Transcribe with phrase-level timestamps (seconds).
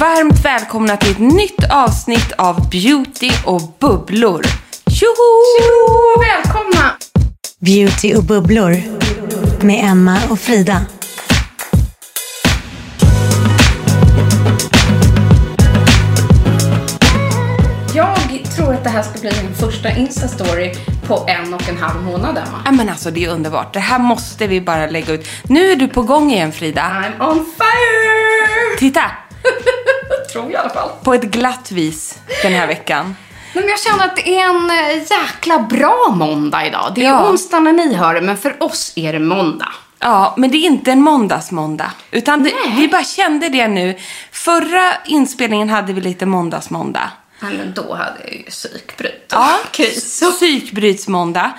[0.00, 4.42] Varmt välkomna till ett nytt avsnitt av Beauty och bubblor.
[4.90, 5.42] Tjoho!
[5.58, 6.96] Tjo, välkomna!
[7.58, 8.76] Beauty och bubblor
[9.64, 10.80] med Emma och Frida.
[17.94, 18.18] Jag
[18.56, 22.38] tror att det här ska bli min första Insta-story på en och en halv månad,
[22.38, 22.62] Emma.
[22.64, 23.74] Ja, men alltså det är underbart.
[23.74, 25.26] Det här måste vi bara lägga ut.
[25.42, 26.82] Nu är du på gång igen Frida.
[26.82, 28.78] I'm on fire!
[28.78, 29.02] Titta!
[30.32, 30.90] tror jag i alla fall.
[31.04, 33.16] På ett glatt vis den här veckan.
[33.54, 36.92] Men jag känner att det är en eh, jäkla bra måndag idag.
[36.94, 37.30] Det är Ja.
[37.30, 39.68] onsdag när ni hör det, men för oss är det måndag.
[39.98, 41.90] Ja, men det är inte en måndagsmåndag.
[42.10, 43.98] Utan det, vi bara kände det nu.
[44.32, 47.10] Förra inspelningen hade vi lite måndagsmåndag.
[47.40, 49.26] Nej, men då hade jag ju psykbryt.
[49.32, 50.20] Ja, Kris.
[50.20, 51.50] psykbrytsmåndag.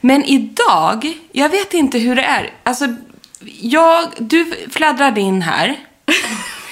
[0.00, 2.50] Men idag, jag vet inte hur det är.
[2.62, 2.86] Alltså,
[3.60, 5.76] jag, du fladdrade in här.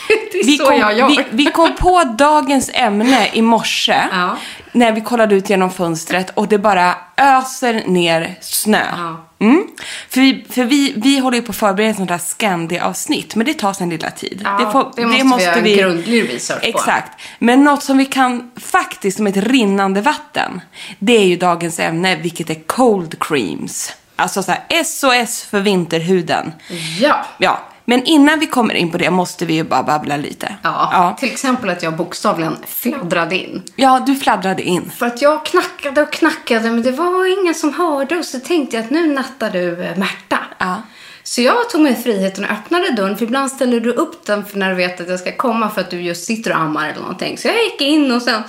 [0.33, 1.09] det är så jag gör.
[1.09, 4.03] Vi, vi kom på dagens ämne i morse.
[4.13, 4.37] Ja.
[4.73, 8.85] När vi kollade ut genom fönstret och det bara öser ner snö.
[8.97, 9.25] Ja.
[9.39, 9.67] Mm.
[10.09, 13.35] För, vi, för vi, vi håller ju på att förbereda ett sånt här Scandi-avsnitt.
[13.35, 14.41] Men det tar sin lilla tid.
[14.45, 16.67] Ja, det måste vi göra en grundlig research på.
[16.67, 17.21] Exakt.
[17.39, 20.61] Men något som vi kan faktiskt som ett rinnande vatten.
[20.99, 23.93] Det är ju dagens ämne, vilket är cold creams.
[24.17, 26.53] Alltså så här SOS för vinterhuden.
[27.01, 27.25] Ja.
[27.39, 30.57] Ja, men innan vi kommer in på det måste vi ju bara babbla lite.
[30.63, 31.17] Ja, ja.
[31.21, 33.63] till exempel att jag bokstavligen fladdrade in.
[33.77, 34.91] Ja, du fladdrade in.
[34.99, 38.17] För att jag knackade och knackade, men det var ingen som hörde.
[38.17, 40.39] Och så tänkte jag att nu nattar du eh, Märta.
[40.59, 40.83] Ja.
[41.23, 43.17] Så jag tog mig friheten och öppnade dörren.
[43.17, 45.81] För ibland ställer du upp den för när du vet att jag ska komma för
[45.81, 47.39] att du just sitter och ammar eller någonting.
[47.39, 48.43] Så jag gick in och sen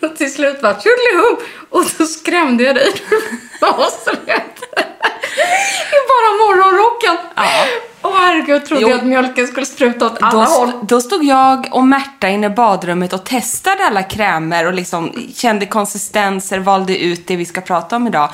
[0.00, 1.36] och till slut bara tjolihom!
[1.70, 2.92] Och så skrämde jag dig.
[3.60, 4.10] Var så.
[5.96, 7.16] I bara morgonrocken.
[7.36, 7.66] Ja.
[8.02, 8.88] Åh herregud, trodde Jo.
[8.88, 10.72] jag att mjölken skulle spruta åt alla Då, håll.
[10.82, 15.66] då stod jag och Märta inne i badrummet och testade alla krämer och liksom kände
[15.66, 18.30] konsistenser, valde ut det vi ska prata om idag.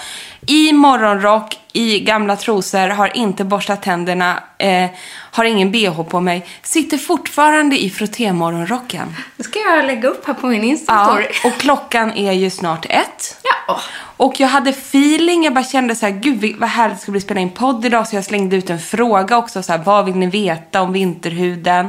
[0.49, 6.47] I morgonrock, i gamla trosor, har inte borstat tänderna, eh, har ingen bh på mig,
[6.63, 9.17] sitter fortfarande i frottémorgonrocken.
[9.37, 11.47] Det ska jag lägga upp här på min Ja, Insta-story.
[11.47, 13.37] och klockan är ju snart ett.
[13.43, 13.81] Ja.
[14.17, 17.21] Och jag hade feeling, jag bara kände så här, gud vad härligt det ska bli
[17.21, 18.09] spela in podd idag.
[18.09, 21.89] Så jag slängde ut en fråga också, så här, vad vill ni veta om vinterhuden?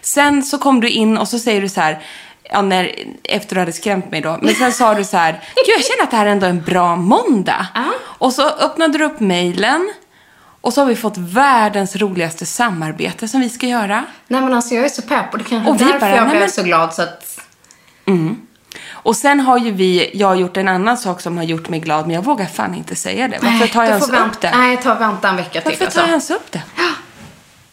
[0.00, 2.02] Sen så kom du in och så säger du så här,
[2.52, 2.92] ja, när,
[3.24, 4.38] efter du hade skrämt mig då.
[4.42, 6.62] Men sen sa du så här, gud jag känner att det här ändå är en
[6.62, 7.66] bra måndag.
[7.74, 7.84] Ja.
[8.02, 9.92] Och så öppnade du upp mejlen.
[10.60, 14.04] Och så har vi fått världens roligaste samarbete som vi ska göra.
[14.28, 16.28] Nej men alltså jag är så pepp och det kanske är Och därför bara, jag
[16.28, 17.38] blev men- så glad så att...
[18.92, 21.80] Och sen har ju vi, jag har gjort en annan sak som har gjort mig
[21.80, 23.38] glad, men jag vågar fan inte säga det.
[23.42, 24.50] Varför tar jag ens upp det?
[24.56, 26.00] Nej, ta vänta en vecka till Varför alltså.
[26.00, 26.62] tar jag ens upp det?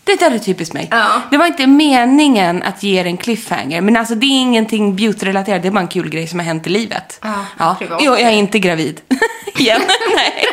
[0.09, 0.87] Det där är typiskt mig.
[0.91, 1.21] Ja.
[1.31, 3.81] Det var inte meningen att ge er en cliffhanger.
[3.81, 5.61] Men alltså det är ingenting beauty-relaterat.
[5.61, 7.19] Det är bara en kul grej som har hänt i livet.
[7.57, 7.75] Ja.
[7.81, 9.01] Jo, jag är inte gravid.
[9.59, 9.81] Igen.
[10.15, 10.45] Nej.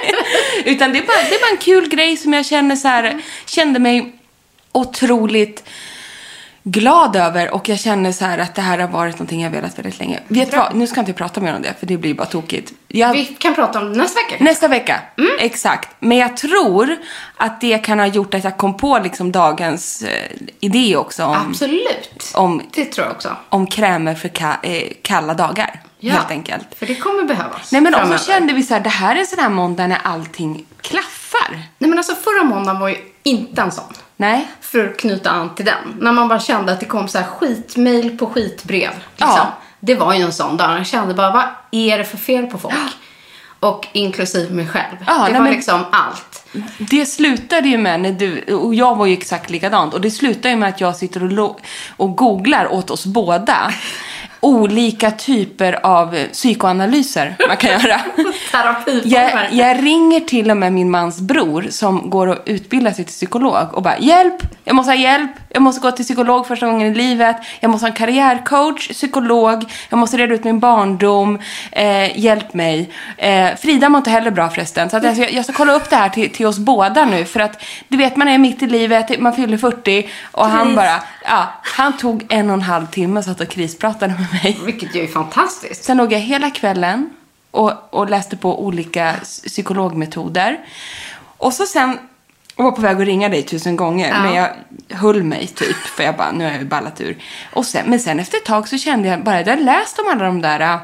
[0.64, 3.22] Utan det är, bara, det är bara en kul grej som jag känner så här,
[3.46, 4.12] kände mig
[4.72, 5.64] otroligt
[6.68, 9.78] glad över och jag känner så här att det här har varit någonting jag velat
[9.78, 10.20] väldigt länge.
[10.28, 10.74] Vet du vad?
[10.74, 12.72] Nu ska jag inte prata mer om det för det blir bara tokigt.
[12.88, 14.44] Jag, Vi kan prata om det nästa vecka.
[14.44, 15.00] Nästa vecka,
[15.38, 15.88] exakt.
[15.98, 16.96] Men jag tror
[17.36, 20.30] att det kan ha gjort att jag kom på liksom dagens eh,
[20.60, 22.32] idé också om, Absolut.
[22.34, 23.36] om, Det tror jag också.
[23.48, 25.80] om krämer för ka, eh, kalla dagar.
[26.02, 26.66] Helt enkelt.
[26.78, 27.72] För det kommer behövas.
[27.72, 28.24] Nej men också framöver.
[28.24, 31.50] kände vi så här, det här är en sån här måndag när allting klaffar.
[31.78, 33.94] Nej men alltså förra måndagen var ju inte en sån.
[34.16, 34.48] Nej.
[34.60, 35.94] För att knyta an till den.
[35.98, 38.90] När man bara kände att det kom så här skitmail på skitbrev.
[39.10, 39.28] Liksom.
[39.36, 39.52] Ja.
[39.80, 40.78] Det var ju en sån dag.
[40.78, 42.74] Jag kände bara, vad är det för fel på folk?
[43.60, 44.96] Och inklusive mig själv.
[45.06, 46.46] Ja, det nej, var men- liksom allt.
[46.78, 50.48] Det slutade ju med, när du, och jag var ju exakt likadant, och det slutade
[50.48, 51.60] ju med att jag sitter och,
[51.96, 53.72] och googlar åt oss båda
[54.40, 58.00] olika typer av psykoanalyser man kan göra.
[59.04, 63.14] Jag, jag ringer till och med min mans bror som går och utbildar sig till
[63.14, 64.34] psykolog och bara hjälp,
[64.64, 67.84] jag måste ha hjälp, jag måste gå till psykolog första gången i livet, jag måste
[67.84, 71.38] ha en karriärcoach, psykolog, jag måste reda ut min barndom,
[71.72, 72.90] eh, hjälp mig.
[73.18, 75.96] Eh, Frida mår inte heller bra förresten, så att jag, jag ska kolla upp det
[75.96, 77.24] här till, till oss båda nu.
[77.24, 80.76] För att du vet man är mitt i livet, man fyller 40 och han Kris.
[80.76, 84.58] bara, ja, han tog en och en halv timme och satt och krispratade med mig.
[84.64, 85.84] Vilket ju är fantastiskt.
[85.84, 87.10] Sen låg jag hela kvällen
[87.50, 90.58] och, och läste på olika psykologmetoder.
[91.38, 91.98] Och så sen
[92.56, 94.22] och var på väg att ringa dig tusen gånger, Ja.
[94.22, 94.48] men jag
[94.96, 97.16] höll mig typ, för jag bara, nu har jag ju ballat ur.
[97.52, 100.04] Och sen, men sen efter ett tag så kände jag bara, jag hade läst om
[100.12, 100.78] alla de där äh,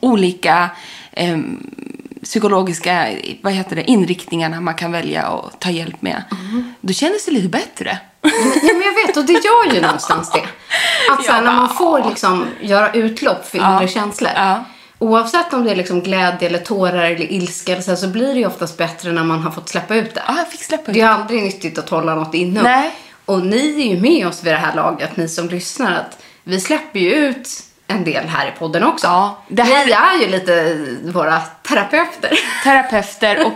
[0.00, 0.70] olika
[1.12, 1.70] ehm,
[2.22, 3.08] psykologiska
[3.42, 6.22] vad heter det, inriktningarna man kan välja att ta hjälp med.
[6.30, 6.74] Mm.
[6.80, 7.98] Då kändes det lite bättre.
[8.22, 8.30] Ja,
[8.74, 10.42] men jag vet, och det gör ju någonstans det.
[11.12, 13.88] Att Jag när man får liksom göra utlopp för inre Ja.
[13.88, 14.30] känslor.
[14.36, 14.64] Ja.
[14.98, 18.40] Oavsett om det är liksom glädje eller tårar eller ilska eller så, så blir det
[18.40, 20.22] ju oftast bättre när man har fått släppa ut det.
[20.26, 22.62] Ja, jag fick släppa ut Det är ju aldrig nyttigt att hålla något inne.
[22.62, 22.94] Nej.
[23.24, 26.60] Och ni är ju med oss vid det här laget, ni som lyssnar, att vi
[26.60, 27.48] släpper ju ut
[27.86, 29.06] en del här i podden också.
[29.06, 30.76] Ja, det här- Ni är ju lite
[31.12, 32.38] våra terapeuter.
[32.64, 33.46] terapeuter.
[33.46, 33.52] Och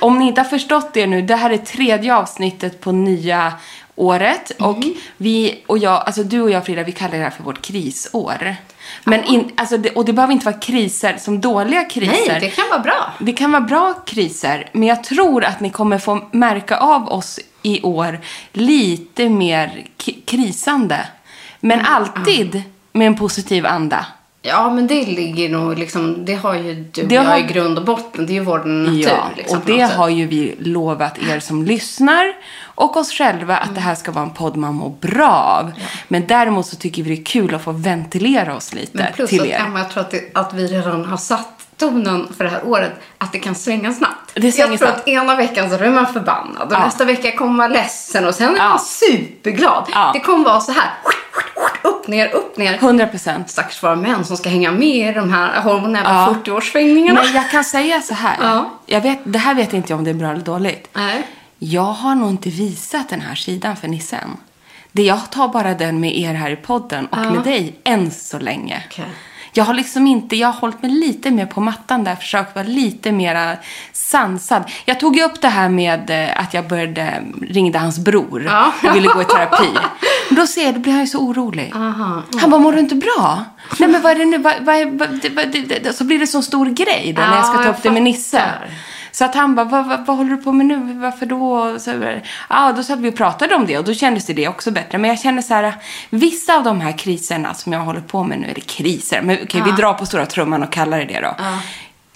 [0.00, 3.52] om ni inte har förstått det nu, det här är tredje avsnittet på nya
[3.94, 4.50] året.
[4.50, 4.84] Och
[5.16, 8.56] vi och jag, alltså du och jag Frida, vi kallar det här för vårt krisår.
[9.04, 12.28] Men in, alltså det, och det behöver inte vara kriser som dåliga kriser.
[12.28, 13.12] Nej, det kan vara bra.
[13.18, 17.40] Det kan vara bra kriser, men jag tror att ni kommer få märka av oss
[17.62, 18.20] i år
[18.52, 19.86] lite mer
[20.24, 21.06] krisande.
[21.60, 22.62] Men Mm, alltid
[22.92, 24.06] med en positiv anda.
[24.44, 27.78] Ja, men det ligger nog liksom, det har ju du Det jag har- i grund
[27.78, 28.26] och botten.
[28.26, 29.00] Det är ju vår natur.
[29.08, 32.32] Ja, liksom, och det har ju vi lovat er som lyssnar
[32.74, 35.72] och oss själva att det här ska vara en podd man mår bra av.
[36.08, 39.30] Men däremot så tycker vi det är kul att få ventilera oss lite Men plus
[39.30, 39.58] till att er.
[39.66, 42.92] Emma, jag tror att, det, att vi redan har satt tonen för det här året,
[43.18, 44.30] att det kan svänga snabbt.
[44.34, 45.00] Det svänger jag tror snabbt.
[45.00, 46.84] att ena veckan så är man förbannad och Ja.
[46.84, 48.68] nästa vecka kommer man ledsen och sen är Ja.
[48.68, 49.84] man superglad.
[49.92, 50.10] Ja.
[50.14, 50.90] Det kommer vara så här,
[52.02, 52.74] upp, ner, upp, ner.
[52.74, 53.50] 100 procent.
[53.50, 56.36] Stackars våra män som ska hänga med i de här hormonella Ja.
[56.44, 57.20] 40-årssvängningarna.
[57.24, 58.36] Men jag kan säga så här.
[58.40, 58.70] Ja.
[58.86, 60.88] Jag vet, det här vet inte jag om det är bra eller dåligt.
[60.92, 61.22] Nej.
[61.58, 64.36] Jag har nog inte visat den här sidan för nissen.
[64.92, 68.38] Det jag tar bara den med er här i podden och med dig än så
[68.38, 68.82] länge.
[68.86, 69.04] Okej.
[69.54, 72.66] Jag har liksom inte, jag har hållit mig lite mer på mattan där, försökt vara
[72.66, 73.58] lite mer
[73.92, 74.62] sansad.
[74.84, 78.72] Jag tog ju upp det här med eh, att jag började, ringde hans bror Ja.
[78.90, 79.68] och ville gå i terapi.
[80.28, 81.72] Men då ser jag, då blir han ju så orolig.
[81.74, 82.22] Aha.
[82.40, 83.44] Han bara, mår du inte bra?
[83.78, 84.88] Nej men vad är det nu, vad, vad,
[85.34, 88.02] vad, så blir det så stor grej då när jag ska ta upp det med
[88.02, 88.42] Nisse.
[89.12, 90.98] Så att han bara, vad, vad, vad håller du på med nu?
[90.98, 91.78] Varför då?
[91.78, 92.18] Så,
[92.50, 94.98] ja, då satt vi och pratade om det och då kändes det också bättre.
[94.98, 95.74] Men jag känner så här,
[96.10, 99.62] vissa av de här kriserna som jag håller på med nu, eller kriser, men okej,
[99.64, 101.36] vi drar på stora trumman och kallar det det då.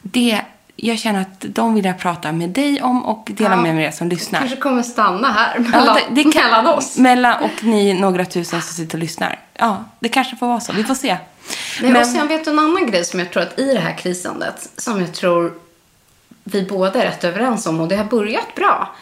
[0.02, 0.40] Det,
[0.76, 3.56] jag känner att de vill jag prata med dig om och dela Ja.
[3.62, 4.38] med mig er som lyssnar.
[4.40, 6.98] Kanske kommer stanna här Ja, mellan, det, det kan, mellan oss.
[6.98, 9.38] Mellan och ni några tusen som sitter och lyssnar.
[9.54, 10.72] Ja, det kanske får vara så.
[10.72, 11.16] Vi får se.
[11.82, 13.80] Nej, Men- Och sen vet du en annan grej som jag tror att i det
[13.80, 15.52] här krisandet, som jag tror
[16.48, 18.94] vi båda är rätt överens om och det har börjat bra.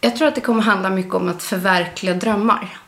[0.00, 2.78] Jag tror att det kommer handla mycket om att förverkliga drömmar.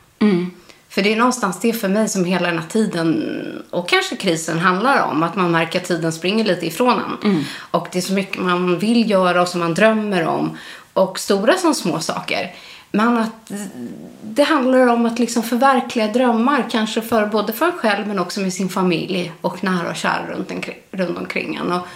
[0.89, 4.59] För det är någonstans det för mig som hela den här tiden och kanske krisen
[4.59, 5.23] handlar om.
[5.23, 7.45] Att man märker att tiden springer lite ifrån en.
[7.71, 10.57] Och det är så mycket man vill göra och som man drömmer om.
[10.93, 12.53] Och stora som små saker.
[12.91, 13.51] Men att
[14.21, 16.65] det handlar om att liksom förverkliga drömmar.
[16.71, 19.31] Kanske för, både för en själv men också med sin familj.
[19.41, 21.71] Och nära och kära runt, omkring, runt omkring en.
[21.71, 21.87] Och,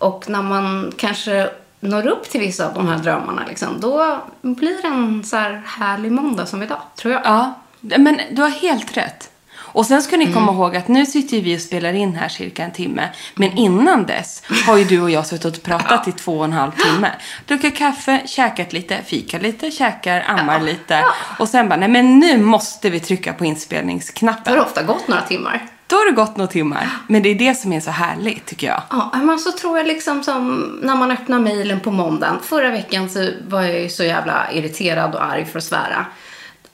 [0.00, 3.42] och när man kanske når upp till vissa av de här drömmarna.
[3.48, 7.22] Liksom, då blir det en så här härlig måndag som idag, tror jag.
[7.24, 9.30] Ja, men du har helt rätt.
[9.72, 10.34] Och sen ska ni Mm.
[10.34, 13.08] komma ihåg att nu sitter vi och spelar in här cirka en timme.
[13.34, 16.52] Men innan dess har ju du och jag suttit och pratat i två och en
[16.52, 17.10] halv timme.
[17.46, 21.04] Druckit kaffe, käkat lite, fika lite, käkar, ammar lite.
[21.38, 24.60] Och sen bara, nej men nu måste vi trycka på Det har inspelningsknappen.
[24.60, 25.66] ofta gått några timmar.
[25.90, 26.88] Då har det gått några timmar.
[27.06, 28.82] Men det är det som är så härligt tycker jag.
[28.90, 32.36] Ja, men så tror jag liksom som när man öppnar mejlen på måndagen.
[32.42, 36.06] Förra veckan så var jag ju så jävla irriterad och arg för att svära.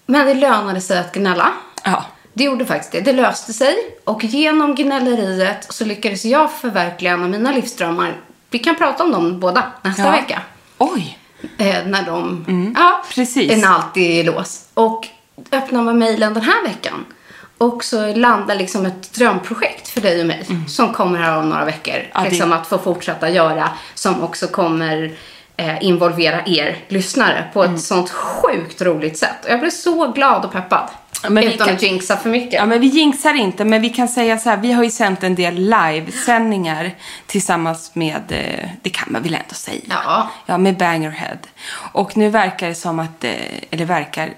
[0.07, 1.53] Men det lönade sig att gnälla.
[1.85, 2.05] Ja.
[2.33, 3.01] Det gjorde faktiskt det.
[3.01, 3.77] Det löste sig.
[4.05, 8.17] Och genom gnälleriet så lyckades jag förverkliga en av mina livsdrömmar.
[8.51, 10.11] Vi kan prata om dem båda nästa Ja.
[10.11, 10.43] vecka.
[10.79, 11.19] Oj.
[11.59, 12.45] Eh, när de...
[12.77, 13.63] ja, precis.
[13.63, 14.65] När allt är lås.
[14.75, 15.09] Och
[15.53, 17.05] öppnar man mejlen den här veckan.
[17.59, 20.47] Och så landar liksom ett drömprojekt för dig och mig.
[20.69, 21.95] Som kommer här om några veckor.
[21.95, 22.07] Mm.
[22.15, 23.69] Ja, det- liksom att få fortsätta göra.
[23.95, 25.13] Som också kommer
[25.57, 27.79] eh, involvera er lyssnare på ett Mm.
[27.81, 29.45] sånt sjukt roligt sätt.
[29.45, 30.89] Och jag blev så glad och peppad.
[31.29, 32.53] Men utan kan- att jinxa för mycket.
[32.53, 34.57] Ja, men vi jinxar inte, men vi kan säga så här.
[34.57, 36.91] Vi har ju sänt en del livesändningar
[37.27, 39.81] tillsammans med, eh, det kan man väl ändå säga.
[40.05, 40.31] Ja.
[40.47, 41.39] Ja, med Bangerhead.
[41.93, 43.31] Och nu verkar det som att, eh,
[43.71, 44.31] eller verkar,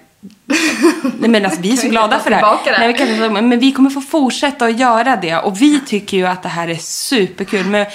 [1.18, 2.58] Nej, men alltså, vi är så glada för det här.
[2.64, 2.78] det?
[2.78, 5.36] Nej, vi kan, men vi kommer få fortsätta att göra det.
[5.36, 7.66] Och vi tycker ju att det här är superkul.
[7.66, 7.86] Med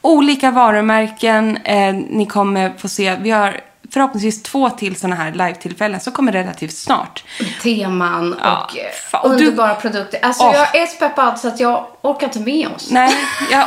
[0.00, 1.56] olika varumärken.
[1.56, 3.16] Eh, ni kommer få se.
[3.16, 3.60] Vi har
[3.90, 7.24] förhoppningsvis två till sådana här live-tillfällen som kommer relativt snart.
[7.62, 9.20] Teman Ja, och eh, fan.
[9.30, 10.20] Och du- underbara produkter.
[10.22, 10.54] Alltså Åh.
[10.54, 12.90] jag är så peppad så att jag orkar inte med oss.
[12.90, 13.14] Nej,
[13.50, 13.66] jag,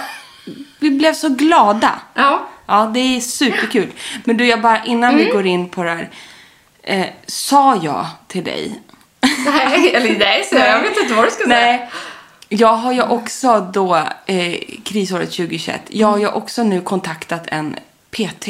[0.79, 1.91] vi blev så glada.
[2.13, 2.47] Ja.
[2.67, 3.91] Ja, det är superkul.
[4.23, 6.09] Men du, jag bara, innan vi går in på det här.
[6.87, 8.81] Eh, sa jag till dig
[9.45, 11.59] Nej, eller nej, så jag vet inte vad du ska säga.
[11.59, 11.89] Nej.
[12.49, 17.75] Jag har ju också då, eh, krisåret 2021, jag har ju också nu kontaktat en
[18.11, 18.47] PT.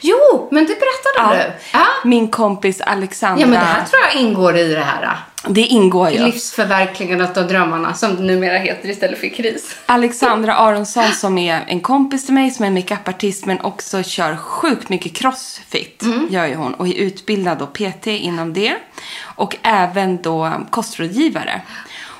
[0.00, 1.52] Jo, men det berättade du.
[1.72, 1.86] Ja.
[2.04, 3.40] Min kompis Alexandra.
[3.40, 5.16] ja, men det här tror jag ingår i det här.
[5.48, 6.24] Det ingår ju.
[6.24, 9.76] Livsförverkligandet av drömmarna, som det numera heter istället för kris.
[9.86, 14.88] Alexandra Aronsson som är en kompis till mig som är makeupartist men också kör sjukt
[14.88, 16.02] mycket crossfit.
[16.30, 18.74] Gör ju hon och är utbildad då PT inom det.
[19.22, 21.62] Och även då kostrådgivare.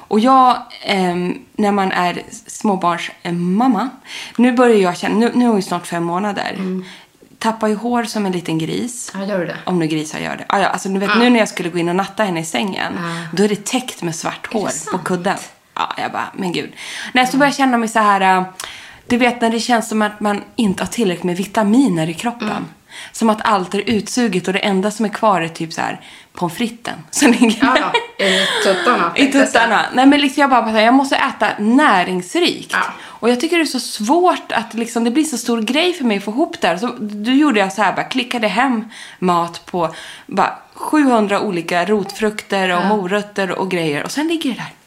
[0.09, 3.91] Och jag, ehm, när man är småbarnsmamma,
[4.37, 6.57] nu börjar jag känna, nu, nu är hon ju snart fem månader.
[7.45, 9.13] Tappar ju hår som en liten gris.
[9.15, 9.57] Ja, gör du det?
[9.65, 10.45] Om nu grisar gör det.
[10.49, 12.45] Ah, ja, alltså, du vet, Nu när jag skulle gå in och natta henne i
[12.45, 12.93] sängen,
[13.33, 15.37] då är det täckt med svart hår på kudden.
[15.75, 16.73] Ja, jag bara, men gud.
[17.13, 18.45] Nej, så börjar jag känna mig så här, äh,
[19.07, 22.49] du vet när det känns som att man inte har tillräckligt med vitaminer i kroppen.
[22.49, 22.65] Mm.
[23.13, 26.01] Som att allt är utsuget och det enda som är kvar är typ så här
[26.33, 27.05] pommes fritesen.
[27.11, 27.77] som ligger Ja,
[28.19, 28.27] ja.
[28.27, 29.13] I tuttarna.
[29.17, 29.87] i tuttarna.
[29.95, 32.73] Nej men liksom jag bara, bara, jag måste äta näringsrikt.
[32.73, 32.83] Ja.
[33.03, 36.05] Och jag tycker det är så svårt att liksom, det blir så stor grej för
[36.05, 36.77] mig att få ihop det här.
[36.77, 38.85] Så då gjorde jag så här, bara klickade hem
[39.19, 39.95] mat på
[40.27, 44.05] bara 700 olika rotfrukter och morötter och grejer.
[44.05, 44.84] Och sen ligger det där.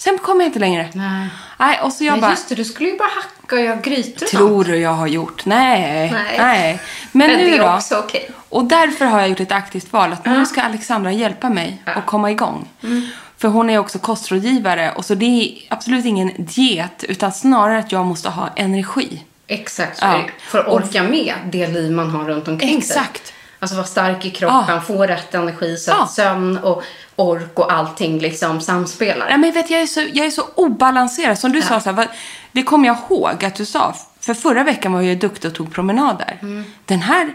[0.00, 0.88] Sen kommer jag inte längre.
[0.94, 1.28] Nej.
[1.58, 3.76] Nej, och så jag Men bara, just det, du skulle ju bara hacka och göra
[3.76, 5.46] grytor och tror du jag har gjort?
[5.46, 6.10] Nej.
[6.12, 6.34] Nej.
[6.38, 6.80] Nej.
[7.12, 7.74] Men, Men nu det är då?
[7.74, 8.30] också okej.
[8.48, 12.06] Och därför har jag gjort ett aktivt val att nu ska Alexandra hjälpa mig att
[12.06, 12.68] komma igång.
[12.82, 13.06] Mm.
[13.38, 17.92] För hon är också kostrådgivare och så det är absolut ingen diet utan snarare att
[17.92, 19.24] jag måste ha energi.
[19.46, 20.20] Exakt, så Ja.
[20.40, 23.26] för att orka med det liv man har runt omkring Exakt.
[23.26, 23.36] sig.
[23.58, 24.80] Alltså vara stark i kroppen, Ja.
[24.80, 26.06] få rätt energi så att Ja.
[26.06, 26.82] sömn och
[27.20, 29.26] ork och allting liksom samspelar.
[29.28, 31.38] Nej, men vet, jag, är så, jag är så obalanserad.
[31.38, 32.08] Som du sa, så här, vad,
[32.52, 33.94] det kommer jag ihåg att du sa.
[34.20, 36.38] För förra veckan var jag duktig och tog promenader.
[36.42, 36.64] Mm.
[36.84, 37.34] Den här...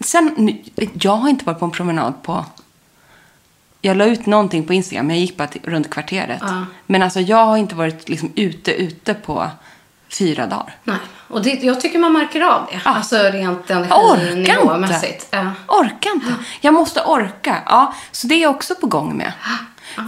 [0.00, 0.58] Sen,
[0.92, 2.44] jag har inte varit på en promenad på...
[3.80, 6.38] Jag la ut någonting på Instagram, men jag gick bara till, runt kvarteret.
[6.42, 6.66] Ja.
[6.86, 9.50] Men alltså jag har inte varit liksom ute, ute på
[10.08, 10.76] fyra dagar.
[10.84, 10.96] Nej.
[11.28, 12.80] Och det, jag tycker man märker av det.
[12.84, 12.90] Ja.
[12.94, 15.26] Alltså rent energinivåmässigt.
[15.30, 15.50] Ja.
[15.68, 16.34] Orkar inte.
[16.60, 17.56] Jag måste orka.
[17.66, 19.32] Ja, så det är jag också på gång med.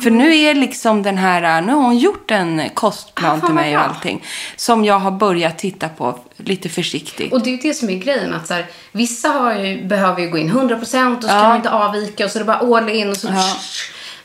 [0.02, 3.76] För nu är liksom den här, nu har hon gjort en kostplan Ah, till mig
[3.76, 4.25] och allting.
[4.56, 7.32] Som jag har börjat titta på lite försiktigt.
[7.32, 8.35] Och det är ju det som är grejen.
[8.35, 11.49] Att så här, vissa har ju, behöver ju gå in 100% och så kan Ja.
[11.49, 13.28] man inte avvika och så är det bara all in och så...
[13.28, 13.56] Ja.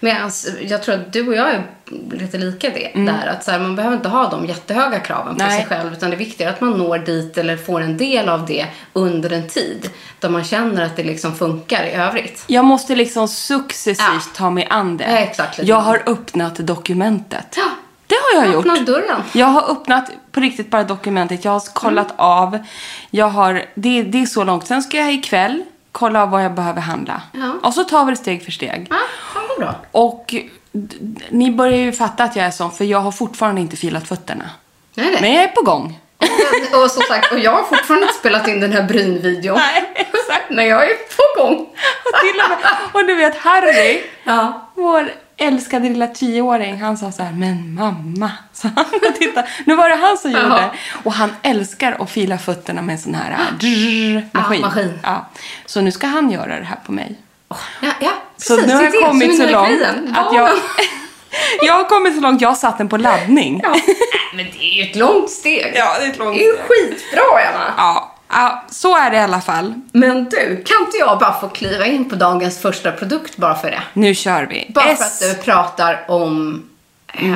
[0.03, 0.31] Medan
[0.62, 1.63] jag tror att du och jag är
[2.12, 3.27] lite lika det där.
[3.27, 5.48] Att så här, man behöver inte ha de jättehöga kraven på Mm.
[5.48, 5.58] Nej.
[5.58, 5.93] sig själv.
[5.93, 9.34] Utan det är viktigare att man når dit eller får en del av det under
[9.34, 9.89] en tid.
[10.20, 12.43] Där man känner att det liksom funkar i övrigt.
[12.48, 14.20] Jag måste liksom successivt Ja.
[14.36, 15.03] ta mig an det.
[15.03, 17.53] Ja, exakt, jag har öppnat dokumentet.
[17.58, 17.63] Ja.
[18.08, 18.65] Det har jag gjort.
[18.65, 19.22] Öppna dörren.
[19.34, 21.46] Jag har öppnat på riktigt bara dokumentet.
[21.46, 22.15] Jag har kollat Mm.
[22.17, 22.60] av.
[23.10, 24.67] Jag har, det, det är så långt.
[24.67, 27.21] Sen ska jag ikväll kolla av vad jag behöver handla.
[27.31, 27.53] Ja.
[27.63, 28.88] Och så tar vi det steg för steg.
[28.89, 28.98] Ja,
[29.57, 29.75] bra.
[29.91, 30.36] Och
[31.29, 34.50] ni börjar ju fatta att jag är sån, för jag har fortfarande inte filat fötterna.
[34.95, 35.17] Nej, nej.
[35.21, 36.00] Men jag är på gång.
[36.83, 39.57] Och som sagt, och jag har fortfarande inte spelat in den här brynvideon.
[39.57, 40.50] Nej, exakt.
[40.50, 41.55] Men jag är på gång.
[42.05, 42.57] Och, till och, med,
[42.93, 44.69] och du vet, Harry, Ja.
[44.75, 48.86] vår älskade lilla tioåring, han sa så här, men mamma, sa han
[49.19, 50.45] titta, nu var det han som gjorde.
[50.45, 50.69] Jaha.
[51.03, 54.62] Och han älskar att fila fötterna med en sån här äh, drrrr, maskin.
[54.62, 55.00] Ja, maskin.
[55.03, 55.29] Ja.
[55.65, 57.15] Så nu ska han göra det här på mig.
[57.50, 57.57] Ja,
[58.00, 58.67] ja Så precis.
[58.71, 60.50] nu har jag det kommit så långt att jag,
[61.62, 63.60] jag har kommit så långt, jag satt den på laddning.
[63.63, 63.75] Ja.
[64.33, 65.74] Men det är ju ett långt steg.
[65.75, 66.67] Ja, det är ett långt Det är ju steg.
[66.67, 67.74] skitbra, Emma.
[67.77, 69.73] Ja, ja, så är det i alla fall.
[69.91, 73.71] Men du, kan inte jag bara få kliva in på dagens första produkt bara för
[73.71, 73.81] det?
[73.93, 74.71] Nu kör vi.
[74.75, 76.63] Bara för S- att du pratar om
[77.13, 77.33] äh,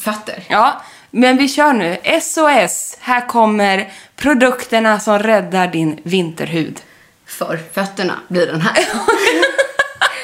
[0.00, 0.42] fötter.
[0.48, 1.96] Ja, men vi kör nu.
[2.22, 2.96] SOS.
[3.00, 6.80] Här kommer produkterna som räddar din vinterhud.
[7.26, 8.78] För fötterna blir den här.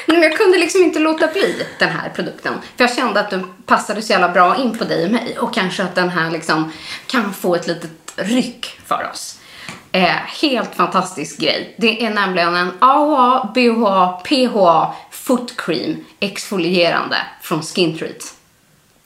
[0.05, 2.53] Nej, jag kunde liksom inte låta bli den här produkten.
[2.77, 5.37] För jag kände att den passade så jävla bra in på dig och mig.
[5.39, 6.71] Och kanske att den här liksom
[7.07, 9.38] kan få ett litet ryck för oss.
[9.91, 11.75] Eh, helt fantastisk grej.
[11.77, 18.33] Det är nämligen en AHA, BHA, PHA Foot Cream exfolierande från Skin Treat.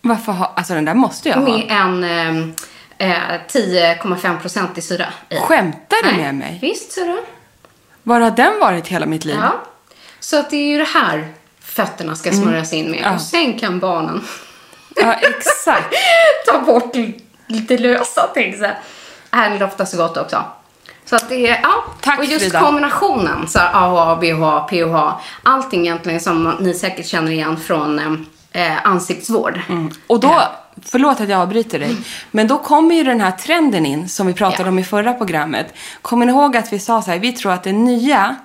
[0.01, 0.51] Varför har...
[0.55, 1.43] Alltså den där måste jag ha.
[1.43, 2.53] Med en ehm,
[2.97, 5.35] eh, 10,5% i syra i.
[5.35, 6.59] Skämtar du med mig?
[6.61, 7.23] Visst, ser du.
[8.03, 9.37] Var har den varit hela mitt liv?
[9.41, 9.63] Ja.
[10.19, 11.27] Så att det är ju det här
[11.59, 13.01] fötterna ska smörjas in med.
[13.03, 13.15] Ja.
[13.15, 14.21] Och sen kan barnen
[14.95, 15.93] Ja, exakt.
[16.45, 16.95] ta bort
[17.47, 18.75] lite lösa tänkte jag.
[19.39, 20.43] Här är det ofta så gott också.
[21.05, 21.83] Så att det är, ja.
[22.01, 22.59] Tack, och just Frida.
[22.59, 27.99] kombinationen, så här, AHA, BHA, PHA, allting egentligen som ni säkert känner igen från
[28.51, 29.59] eh, ansiktsvård.
[30.07, 30.41] Och då,
[30.85, 31.97] förlåt att jag avbryter dig,
[32.31, 34.69] men då kommer ju den här trenden in som vi pratade Ja.
[34.69, 35.73] om i förra programmet.
[36.01, 38.35] Kommer ni ihåg att vi sa så här, vi tror att det nya,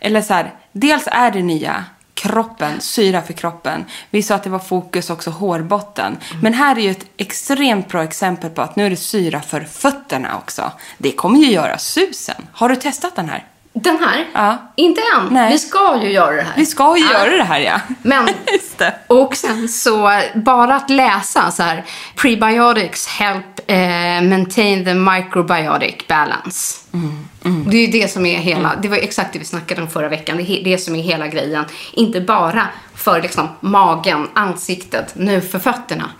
[0.00, 1.84] eller så här, dels är det nya
[2.22, 3.84] kroppen, syra för kroppen.
[4.10, 6.16] Vi sa att det var fokus också hårbotten.
[6.42, 9.60] Men här är ju ett extremt bra exempel på att nu är det syra för
[9.60, 10.72] fötterna också.
[10.98, 12.48] Det kommer ju göra susen.
[12.52, 13.51] Har du testat den här?
[13.74, 14.24] Den här?
[14.32, 14.72] Ja.
[14.76, 15.28] Inte än.
[15.30, 15.52] Nej.
[15.52, 16.52] Vi ska ju göra det här.
[16.56, 17.12] Vi ska ju Ja.
[17.12, 17.80] göra det här ja.
[18.02, 18.28] Men,
[19.06, 21.84] och sen så, bara att läsa så här,
[22.16, 23.76] prebiotics help eh,
[24.22, 26.78] maintain the microbiotic balance.
[27.66, 30.08] Det är ju det som är hela, det var exakt det vi snackade om förra
[30.08, 31.64] veckan, det är det som är hela grejen.
[31.92, 36.10] Inte bara för liksom magen, ansiktet, nu för fötterna.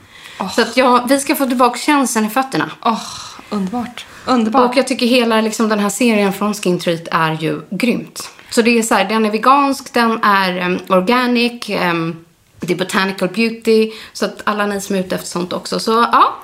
[0.54, 2.70] Så att ja, vi ska få tillbaka känslan i fötterna.
[2.84, 3.02] Åh,
[3.50, 4.06] underbart.
[4.24, 4.70] Underbart.
[4.70, 8.30] Och jag tycker hela liksom, den här serien från Skin Treat är ju grymt.
[8.50, 12.24] Så det är så här, den är vegansk, den är um, organic, um,
[12.60, 13.90] det är botanical beauty.
[14.12, 15.80] Så att alla ni som är ute efter sånt också.
[15.80, 16.34] Så ja,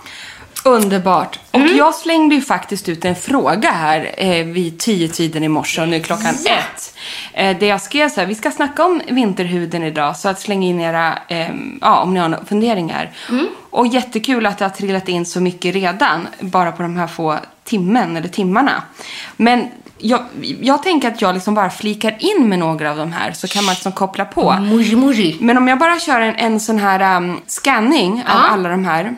[0.65, 1.39] Underbart.
[1.51, 1.77] Och Mm.
[1.77, 5.89] jag slängde ju faktiskt ut en fråga här eh, vid tio tiden i morse och
[5.89, 6.51] nu är klockan Ja.
[6.53, 6.95] ett.
[7.33, 10.63] Eh, där jag skrev så här, vi ska snacka om vinterhuden idag så att släng
[10.65, 11.49] in era, eh,
[11.81, 13.11] ja om ni har några funderingar.
[13.29, 13.47] Mm.
[13.71, 17.37] Och jättekul att det har trillat in så mycket redan, bara på de här få
[17.65, 18.83] timmen eller timmarna.
[19.37, 19.69] Men
[19.99, 20.21] jag,
[20.61, 23.65] jag tänker att jag liksom bara flikar in med några av de här så kan
[23.65, 24.53] man liksom koppla på.
[24.61, 25.37] muji.
[25.41, 29.17] Men om jag bara kör en, en sån här um, scanning av alla de här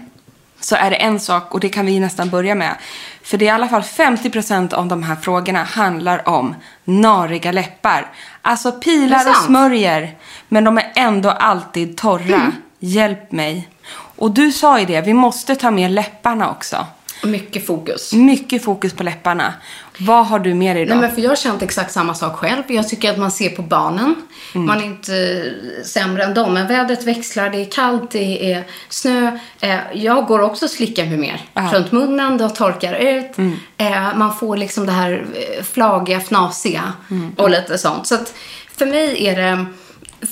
[0.61, 2.75] så är det en sak och det kan vi nästan börja med.
[3.23, 8.13] För det är i alla fall 50% av de här frågorna handlar om nariga läppar.
[8.43, 9.27] Alltså pilar och.
[9.27, 9.47] Mm.
[9.47, 10.15] smörjer,
[10.49, 12.53] men de är ändå alltid torra.
[12.79, 13.69] Hjälp mig.
[14.17, 16.87] Och du sa ju det, vi måste ta med läpparna också.
[17.25, 18.13] Mycket fokus.
[18.13, 19.55] Mycket fokus på läpparna.
[20.01, 20.91] Vad har du med dig då?
[20.91, 22.63] Nej, men för jag har känt exakt samma sak själv.
[22.69, 24.15] Jag tycker att man ser på barnen.
[24.55, 24.67] Mm.
[24.67, 25.45] Man är inte
[25.85, 26.55] sämre än dem.
[26.55, 29.39] Men vädret växlar, det är kallt, det är snö.
[29.61, 31.41] Eh, jag går också och slickar mig mer
[31.73, 33.39] runt munnen, det torkar ut.
[33.39, 33.57] Mm.
[33.77, 37.33] Eh, man får liksom det här eh, flagiga, fnasiga Mm.
[37.37, 38.07] och lite sånt.
[38.07, 38.35] Så att
[38.77, 39.67] för mig är det...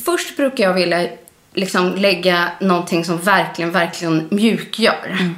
[0.05, 1.07] Först brukar jag vilja
[1.55, 5.17] liksom lägga någonting som verkligen, verkligen mjukgör.
[5.21, 5.35] Mm.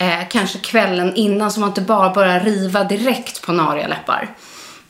[0.00, 4.34] Eh, kanske kvällen innan så man inte bara börjar riva direkt på nariga läppar.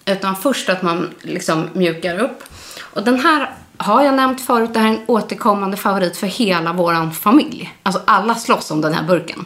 [0.06, 2.42] Utan först att man liksom mjukar upp.
[2.80, 6.72] Och den här har jag nämnt förut, det här är en återkommande favorit för hela
[6.72, 7.74] vår familj.
[7.82, 9.44] Alltså alla slåss om den här burken.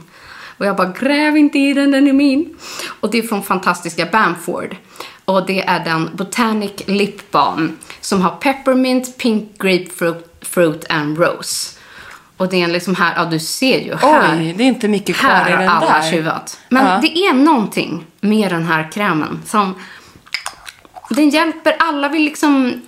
[0.59, 2.57] Och jag bara, gräv inte i den, den är min.
[3.01, 4.77] Och det är från fantastiska Bamford.
[5.25, 11.79] Och det är den Botanic Lip Balm som har peppermint, pink grapefruit fruit and rose.
[12.37, 14.37] Och det är liksom här, ja du ser ju här.
[14.39, 16.11] Oj, det är inte mycket kvar Här i har den alla där.
[16.11, 16.61] tjuvat.
[16.69, 16.99] Men Ja.
[17.03, 19.75] det är någonting med den här krämen som
[21.11, 22.09] den hjälper alla.
[22.09, 22.83] vill liksom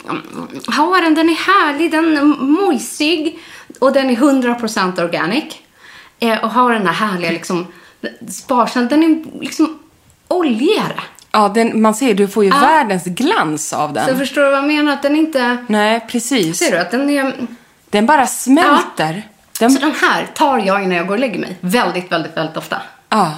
[0.77, 1.15] ha den.
[1.15, 3.39] Den är härlig, den är mojsig
[3.81, 5.45] och den är 100% organic.
[6.19, 7.67] Eh, och har den här härliga liksom
[8.29, 8.89] sparsam.
[8.89, 9.79] Den är liksom
[10.29, 11.01] oljigare.
[11.33, 12.59] Ja, den, man ser, du får ju Ja.
[12.61, 14.09] världens glans av den.
[14.09, 14.93] Så förstår du vad jag menar?
[14.93, 15.57] Att den inte...
[15.67, 16.59] Nej, precis.
[16.59, 17.33] Ser du att den är...
[17.91, 19.23] Den bara smälter.
[19.61, 21.57] Den, Så den här tar jag innan jag går och lägger mig.
[21.61, 22.83] Väldigt, väldigt, väldigt ofta.
[23.09, 23.33] ja,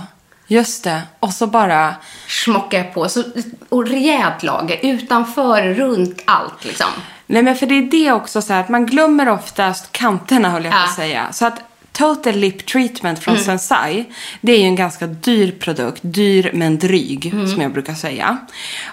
[0.47, 1.03] just det.
[1.21, 1.95] Och så bara...
[2.29, 3.09] smockar jag på.
[3.09, 3.23] Så,
[3.69, 4.79] och rejält lager.
[4.83, 6.87] Utanför, runt allt liksom.
[7.27, 10.65] Nej, men för det är det också så här att man glömmer oftast kanterna, höll
[10.65, 10.95] jag på att Ja.
[10.97, 11.33] säga.
[11.33, 11.61] Så att
[11.99, 13.17] Total Lip Treatment Mm.
[13.17, 14.05] från Sensai,
[14.41, 16.01] det är ju en ganska dyr produkt.
[16.05, 17.47] Dyr men dryg, Mm.
[17.49, 18.37] som jag brukar säga.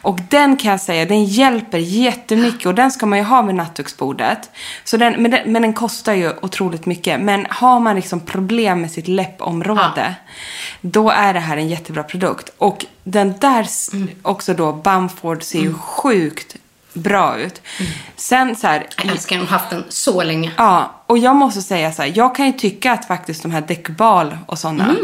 [0.01, 2.65] Och den kan jag säga, den hjälper jättemycket.
[2.65, 4.49] Och den ska man ju ha vid nattduksbordet.
[4.83, 7.19] Så den, men, den, men den kostar ju otroligt mycket.
[7.19, 10.15] Men har man liksom problem med sitt läppområde,
[10.81, 12.49] då är det här en jättebra produkt.
[12.57, 14.09] Och den där Mm.
[14.21, 16.55] också då, Bamford, ser ju sjukt
[16.95, 17.61] bra ut.
[18.15, 20.51] Sen så här, Jag älskar den, haft den så länge.
[20.57, 23.61] Ja, och jag måste säga så här, jag kan ju tycka att faktiskt de här
[23.61, 24.95] Decubal och sådana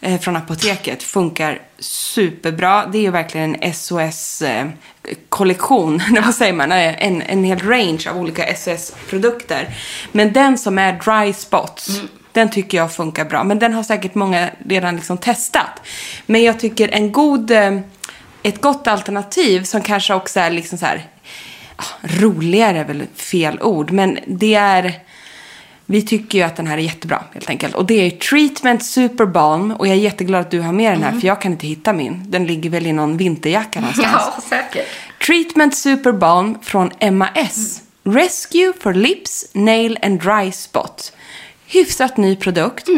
[0.00, 2.86] eh, från apoteket funkar superbra.
[2.86, 8.16] Det är ju verkligen en SOS-kollektion, eh, vad säger man, en, en hel range av
[8.16, 9.74] olika SOS-produkter.
[10.12, 12.00] Men den som är dry spots,
[12.32, 13.44] den tycker jag funkar bra.
[13.44, 15.80] Men den har säkert många redan liksom testat.
[16.26, 17.78] Men jag tycker en god, eh,
[18.42, 21.06] ett gott alternativ som kanske också är liksom så här,
[22.02, 24.94] roligare är väl fel ord, men det är...
[25.88, 27.74] Vi tycker ju att den här är jättebra helt enkelt.
[27.74, 29.70] Och det är Treatment Super Balm.
[29.70, 31.92] Och jag är jätteglad att du har med den här, för jag kan inte hitta
[31.92, 32.24] min.
[32.30, 34.22] Den ligger väl i någon vinterjacka någonstans.
[34.36, 34.86] Ja, säkert.
[35.26, 37.82] Treatment Super Balm från MAS.
[38.04, 41.12] Rescue for Lips, Nail and Dry Spot.
[41.66, 42.88] Hyfsat ny produkt.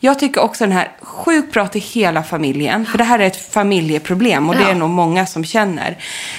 [0.00, 2.86] Jag tycker också den här sjukt bra till hela familjen.
[2.86, 4.68] För det här är ett familjeproblem och det Ja.
[4.68, 5.96] är nog många som känner.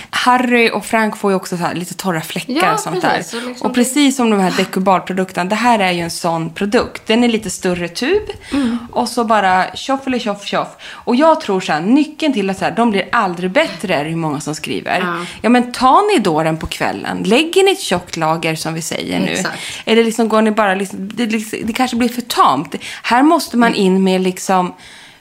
[0.10, 3.32] Harry och Frank får ju också lite torra fläckar Ja, och sånt precis.
[3.32, 3.42] där.
[3.44, 7.02] Och liksom- Och precis som de här Decubalprodukterna, det här är ju en sån produkt.
[7.08, 8.78] Den är lite större tub Mm.
[8.92, 10.68] och så bara tjoff eller tjoff tjoff.
[10.84, 14.06] Och jag tror så här, nyckeln till att så här, de blir aldrig bättre är
[14.06, 15.00] hur många som skriver.
[15.00, 15.26] Ja.
[15.42, 18.82] Ja men ta ni då den på kvällen, lägger ni ett tjockt lager som vi
[18.82, 19.32] säger nu.
[19.32, 19.58] Exakt.
[19.86, 21.26] Eller liksom går ni bara, liksom, det,
[21.64, 22.76] det kanske blir för tamt.
[23.04, 24.74] Här måste man in med liksom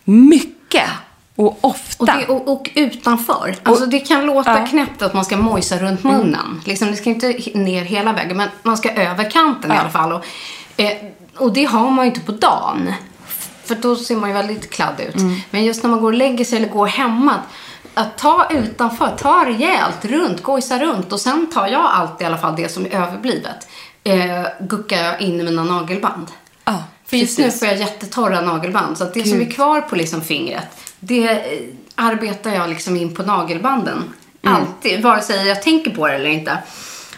[0.05, 0.89] mycket
[1.37, 1.97] och ofta.
[2.03, 3.57] Och, det, och, och utanför.
[3.63, 4.67] Alltså det kan låta Ja.
[4.67, 6.61] knäppt att man ska mojsa runt munnen.
[6.65, 9.81] Liksom, det ska inte ner hela vägen, men man ska över kanten i Ja.
[9.81, 10.13] alla fall.
[10.13, 10.25] Och,
[10.77, 10.93] eh,
[11.37, 12.93] och det har man ju inte på dagen.
[13.65, 15.15] För då ser man ju väldigt kladd ut.
[15.51, 17.35] Men just när man går och lägger sig eller går hemma.
[17.95, 21.13] Att ta utanför, ta rejält runt, gojsa runt.
[21.13, 23.69] Och sen tar jag alltid i alla fall det som är överblivet.
[24.05, 26.27] Eh, guckar jag in i mina nagelband.
[27.11, 28.99] För just nu får jag jättetorra nagelband.
[28.99, 30.67] Så att det som är kvar på liksom fingret,
[31.01, 31.63] det eh,
[31.95, 34.13] arbetar jag liksom in på nagelbanden.
[34.43, 34.57] Mm.
[34.57, 36.59] Alltid, vare sig jag tänker på det eller inte.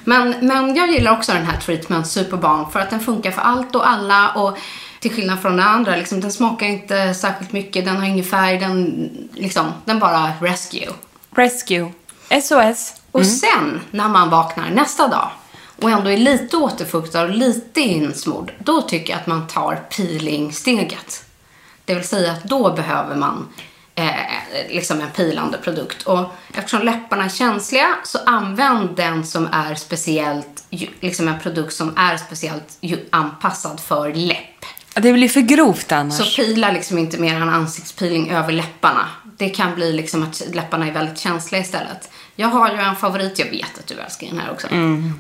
[0.05, 3.75] Men, men jag gillar också den här Treatment Superbalm för att den funkar för allt
[3.75, 4.33] och alla.
[4.33, 4.59] Och
[5.01, 8.59] till skillnad från den andra, liksom, den smakar inte särskilt mycket, den har ingen färg,
[8.59, 10.93] den, liksom, den bara rescue.
[11.35, 11.93] Rescue.
[12.43, 12.95] SOS.
[13.11, 15.31] Och sen när man vaknar nästa dag
[15.83, 21.25] och ändå är lite återfuktad och lite insmord, då tycker jag att man tar peelingsteget.
[21.85, 23.49] Det vill säga att då behöver man
[23.95, 24.11] eh,
[24.69, 26.03] liksom en pilande produkt.
[26.03, 30.65] Och eftersom läpparna är känsliga så använd den som är speciellt,
[31.01, 32.79] liksom en produkt som är speciellt
[33.11, 34.65] anpassad för läpp.
[34.95, 36.17] Det blir för grovt annars.
[36.17, 39.09] Så pila liksom inte mer än ansiktspeeling över läpparna.
[39.37, 42.11] Det kan bli liksom att läpparna är väldigt känsliga istället.
[42.37, 44.69] Jag har ju en favorit, jag vet att du älskar den här också,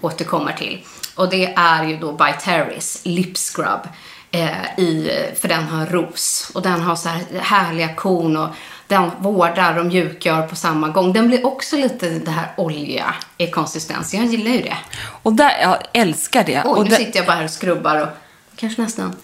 [0.00, 0.84] återkommer till.
[1.14, 3.88] Och det är ju då By Terrys Lip Scrub.
[4.34, 8.48] Eh, i, för den har ros och den har så här härliga korn och
[8.86, 11.12] den vårdar och mjukgör på samma gång.
[11.12, 14.14] Den blir också lite det här olja i konsistens.
[14.14, 14.76] Jag gillar ju det.
[15.22, 16.62] Och där, jag älskar det.
[16.64, 18.08] Oj, och, nu där sitter jag bara här och skrubbar och
[18.56, 19.16] kanske nästan.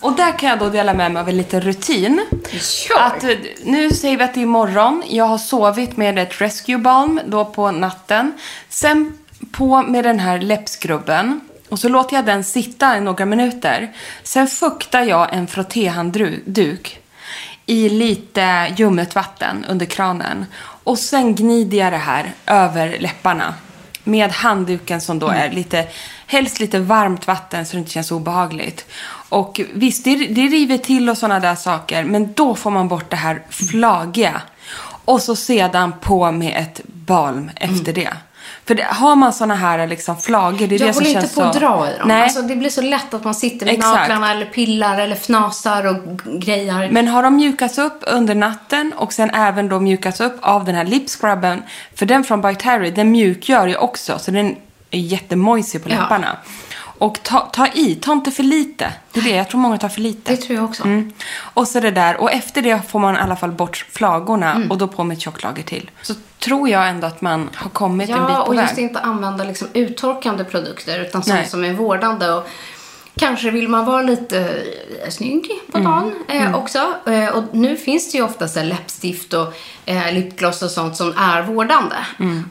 [0.00, 2.26] Och där kan jag då dela med mig av en liten rutin.
[2.60, 3.00] Kör!
[3.00, 3.30] Att, eh,
[3.64, 5.02] nu säger vi att det är morgon.
[5.06, 8.32] Jag har sovit med ett Rescue Balm då på natten.
[8.68, 9.18] Sen
[9.52, 11.40] på med den här läppskrubben.
[11.68, 13.92] Och så låter jag den sitta i några minuter.
[14.22, 17.00] Sen fuktar jag en frottéhandduk
[17.66, 20.46] i lite ljummet vatten under kranen.
[20.84, 23.54] Och sen gnider jag det här över läpparna.
[24.04, 25.86] Med handduken som då är lite,
[26.26, 28.86] helst lite varmt vatten så det inte känns obehagligt.
[29.30, 32.04] Och visst, det, det river till och sådana där saker.
[32.04, 34.42] Men då får man bort det här flagiga.
[35.04, 38.10] Och så sedan på med ett balm efter det.
[38.64, 41.20] För det, har man sådana här liksom flagor, det är det Jag som håller inte
[41.20, 41.60] känns på att så...
[41.60, 42.08] dra i dem.
[42.08, 42.22] Nej.
[42.22, 43.94] Alltså, det blir så lätt att man sitter med Exakt.
[43.96, 46.88] naglarna eller pillar eller fnasar och g- grejar.
[46.90, 50.74] Men har de mjukats upp under natten och sen även då mjukats upp av den
[50.74, 51.62] här lipscrubben,
[51.94, 54.56] för den från By Terry, den mjukgör ju också, så den
[54.90, 55.96] är jättemojsig på Ja.
[57.00, 58.92] Och ta, ta i, ta inte för lite.
[59.12, 60.30] Det är det, jag tror många tar för lite.
[60.32, 60.82] Det tror jag också.
[60.84, 61.12] Mm.
[61.54, 64.70] Och så det där, och efter det får man i alla fall bort flagorna Mm.
[64.70, 65.90] och då på med ett tjockt lager till.
[66.02, 68.62] Så tror jag ändå att man har kommit en bit Ja, på och väg.
[68.62, 72.28] just inte använda liksom uttorkande produkter utan sånt som är vårdande.
[72.32, 72.48] Och
[73.16, 74.38] Kanske vill man vara lite
[75.04, 76.94] eh, snygg på dagen eh, också.
[77.06, 79.54] Eh, och nu finns det ju ofta så här läppstift och
[79.86, 81.96] eh, lipgloss och sånt som är vårdande.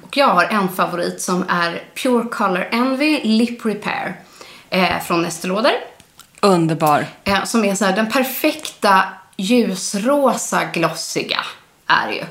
[0.01, 4.15] Och jag har en favorit som är Pure Color Envy Lip Repair
[4.69, 5.73] eh, från Lauder.
[6.41, 7.05] Underbar.
[7.23, 9.03] Eh, som är så här, den perfekta
[9.37, 11.39] ljusrosa glossiga
[11.87, 12.23] är det ju.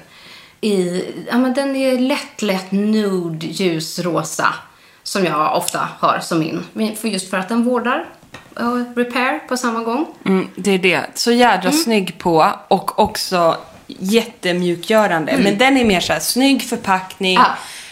[0.60, 4.54] I, ja, men den är lätt, lätt nude ljusrosa.
[5.02, 6.38] Som jag ofta har som
[6.72, 6.96] min.
[6.96, 8.06] För Just för att den vårdar
[8.54, 10.06] och repair på samma gång.
[10.24, 11.06] Mm, det är det.
[11.14, 15.38] Så jädra snygg på och också jättemjukgörande.
[15.38, 17.34] Men den är mer så här snygg förpackning.
[17.34, 17.46] Ja.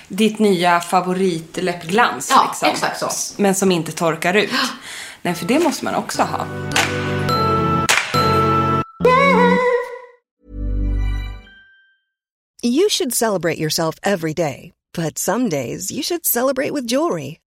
[0.09, 2.31] Ditt nya favoritläppglans.
[2.31, 2.69] Ja, liksom.
[2.69, 3.43] exakt så.
[3.43, 4.51] Men som inte torkar ut.
[5.23, 6.47] Nej, för det måste man också ha.
[12.63, 17.39] You should celebrate yourself every day, but some days you should celebrate with jewelry.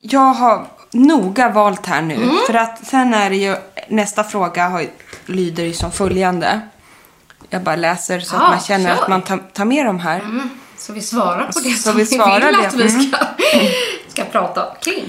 [0.00, 2.30] Jag har noga valt här nu.
[2.46, 3.56] För att sen är det ju,
[3.88, 4.86] nästa fråga har,
[5.26, 6.60] lyder ju som följande.
[7.50, 9.02] Jag bara läser så Ja, att man känner kör.
[9.02, 10.22] att man tar, tar med de här.
[10.78, 12.18] Så vi svarar på det Så som vi vi vill
[12.60, 12.66] det.
[12.68, 13.02] att vi Mm.
[13.12, 13.18] ska,
[14.08, 15.04] ska prata kring.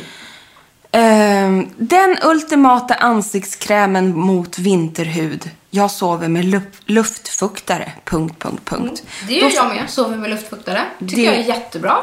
[0.91, 5.50] Ehm, den ultimata ansiktskrämen mot vinterhud.
[5.69, 7.91] Jag sover med luft, luftfuktare.
[8.06, 9.04] Punkt, punkt, punkt.
[9.28, 9.89] Det gör jag med.
[9.89, 10.82] Sover med luftfuktare.
[11.00, 11.97] Tycker Det- jag är jättebra.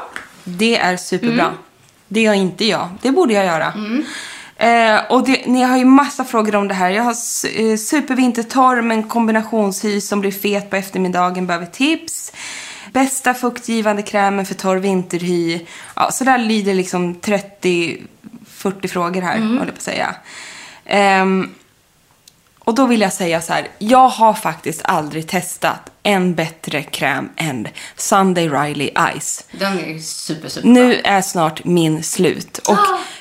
[0.44, 1.52] Det är superbra.
[2.14, 2.32] Mm.
[2.34, 2.88] Det gör inte jag.
[3.02, 3.72] Det borde jag göra.
[4.56, 6.90] Eh, och det, ni har ju massa frågor om det här.
[6.90, 11.46] Jag har eh, supervintertorr med en kombinationshy som blir fet på eftermiddagen.
[11.46, 12.32] Behöver tips.
[12.92, 15.60] Bästa fuktgivande krämen för torr vinterhy.
[15.96, 19.58] Ja, så där lyder liksom 30-40 frågor här, Mm.
[19.58, 20.14] håller på att säga.
[20.86, 21.50] Ehm,
[22.64, 23.68] och då vill jag säga så här.
[23.78, 29.44] Jag har faktiskt aldrig testat en bättre kräm än Sunday Riley Ice.
[29.52, 32.58] Den är super, super Nu är snart min slut.
[32.58, 32.78] Och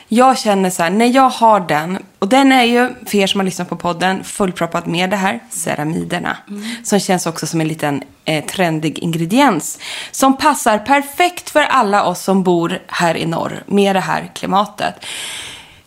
[0.07, 3.39] jag känner så här, när jag har den, och den är ju, för er som
[3.39, 6.37] har lyssnat på podden, fullproppad med det här, ceramiderna.
[6.83, 9.79] Som känns också som en liten eh, trendig ingrediens.
[10.11, 14.95] Som passar perfekt för alla oss som bor här i norr, med det här klimatet.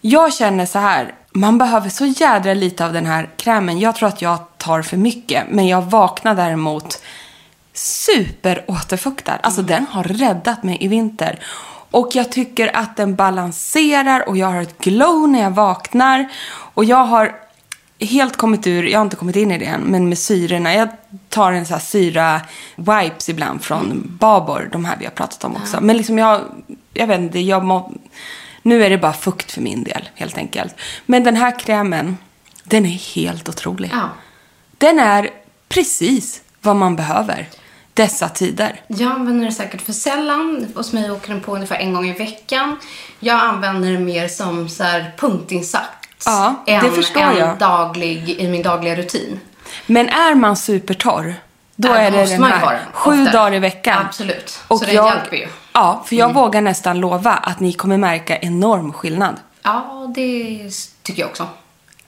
[0.00, 3.80] Jag känner så här, man behöver så jädra lite av den här krämen.
[3.80, 7.02] Jag tror att jag tar för mycket, men jag vaknar däremot
[7.74, 9.38] superåterfuktad.
[9.42, 11.38] Alltså den har räddat mig i vinter.
[11.90, 16.28] Och jag tycker att den balanserar och jag har ett glow när jag vaknar.
[16.48, 17.34] Och jag har
[18.00, 20.74] helt kommit ur, jag har inte kommit in i det än, men med syrorna.
[20.74, 20.88] Jag
[21.28, 22.40] tar en sån här syra
[22.76, 25.80] wipes ibland från Babor, de här vi har pratat om också.
[25.80, 26.40] Men liksom jag,
[26.94, 27.92] jag vet inte, jag må,
[28.66, 30.74] nu är det bara fukt för min del helt enkelt.
[31.06, 32.16] Men den här krämen,
[32.64, 33.90] den är helt otrolig.
[33.92, 34.08] Ja.
[34.78, 35.30] Den är
[35.68, 37.48] precis vad man behöver
[37.94, 38.80] dessa tider.
[38.86, 40.66] Jag använder det säkert för sällan.
[40.74, 42.76] Hos mig åker den på ungefär en gång i veckan.
[43.20, 46.24] Jag använder det mer som så här punktinsats.
[46.26, 47.58] Ja, det än förstår en jag.
[47.58, 49.40] daglig, i min dagliga rutin.
[49.86, 51.34] Men är man supertorr,
[51.76, 53.32] då är det den här den sju oftare.
[53.32, 54.06] dagar i veckan.
[54.06, 54.58] Absolut.
[54.68, 55.48] Så den hjälper ju.
[55.72, 59.34] Ja, för jag vågar nästan lova att ni kommer märka enorm skillnad.
[59.62, 60.70] Ja, det
[61.02, 61.48] tycker jag också.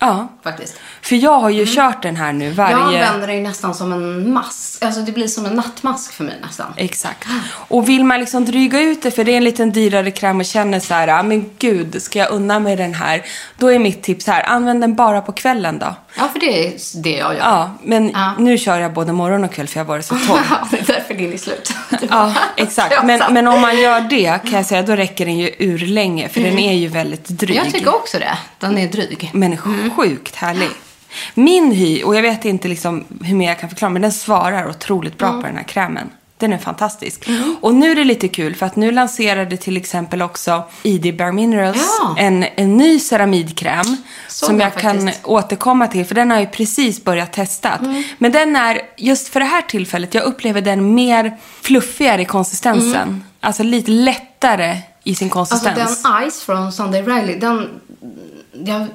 [0.01, 0.77] Ja, Faktiskt.
[1.03, 2.77] för jag har ju kört den här nu varje...
[2.77, 4.85] Jag använder det ju nästan som en mask.
[4.85, 6.73] Alltså det blir som en nattmask för mig nästan.
[6.77, 7.29] Exakt.
[7.51, 10.45] Och vill man liksom dryga ut det, för det är en liten dyrare kräm och
[10.45, 13.23] känner så här, ah, men gud, ska jag unna mig den här?
[13.57, 15.95] Då är mitt tips här, använd den bara på kvällen då.
[16.19, 17.41] Ja, för det är det jag gör.
[17.41, 18.33] Ja, men Ja.
[18.39, 20.41] nu kör jag både morgon och kväll för jag har varit så torr.
[20.51, 21.73] Ja, det är därför din är slut.
[22.11, 22.95] Ja, exakt.
[23.05, 26.29] Men, men om man gör det kan jag säga, då räcker den ju ur länge.
[26.29, 27.57] För den är ju väldigt dryg.
[27.57, 28.39] Jag tycker också det.
[28.59, 29.31] Den är dryg.
[29.35, 29.57] Men
[29.91, 30.69] sjukt härlig.
[31.35, 34.69] Min hy, och jag vet inte liksom hur mer jag kan förklara, men den svarar
[34.71, 35.41] otroligt bra Mm.
[35.41, 36.11] på den här krämen.
[36.39, 37.29] Den är fantastisk.
[37.61, 41.33] Och nu är det lite kul för att nu lanserade till exempel också ID Bare
[41.33, 42.15] Minerals Ja.
[42.19, 43.97] en, en ny ceramidkräm.
[44.29, 45.27] Såg som jag jag kan faktiskt.
[45.27, 47.73] återkomma till, för den har jag precis börjat testa.
[47.73, 48.03] Mm.
[48.19, 53.25] Men den är, just för det här tillfället, jag upplever den mer fluffigare i konsistensen.
[53.41, 55.39] Alltså lite lättare i sin Mm.
[55.39, 56.03] Alltså konsistens.
[56.03, 57.69] den Ice från Sunday Riley, den,
[58.53, 58.87] jag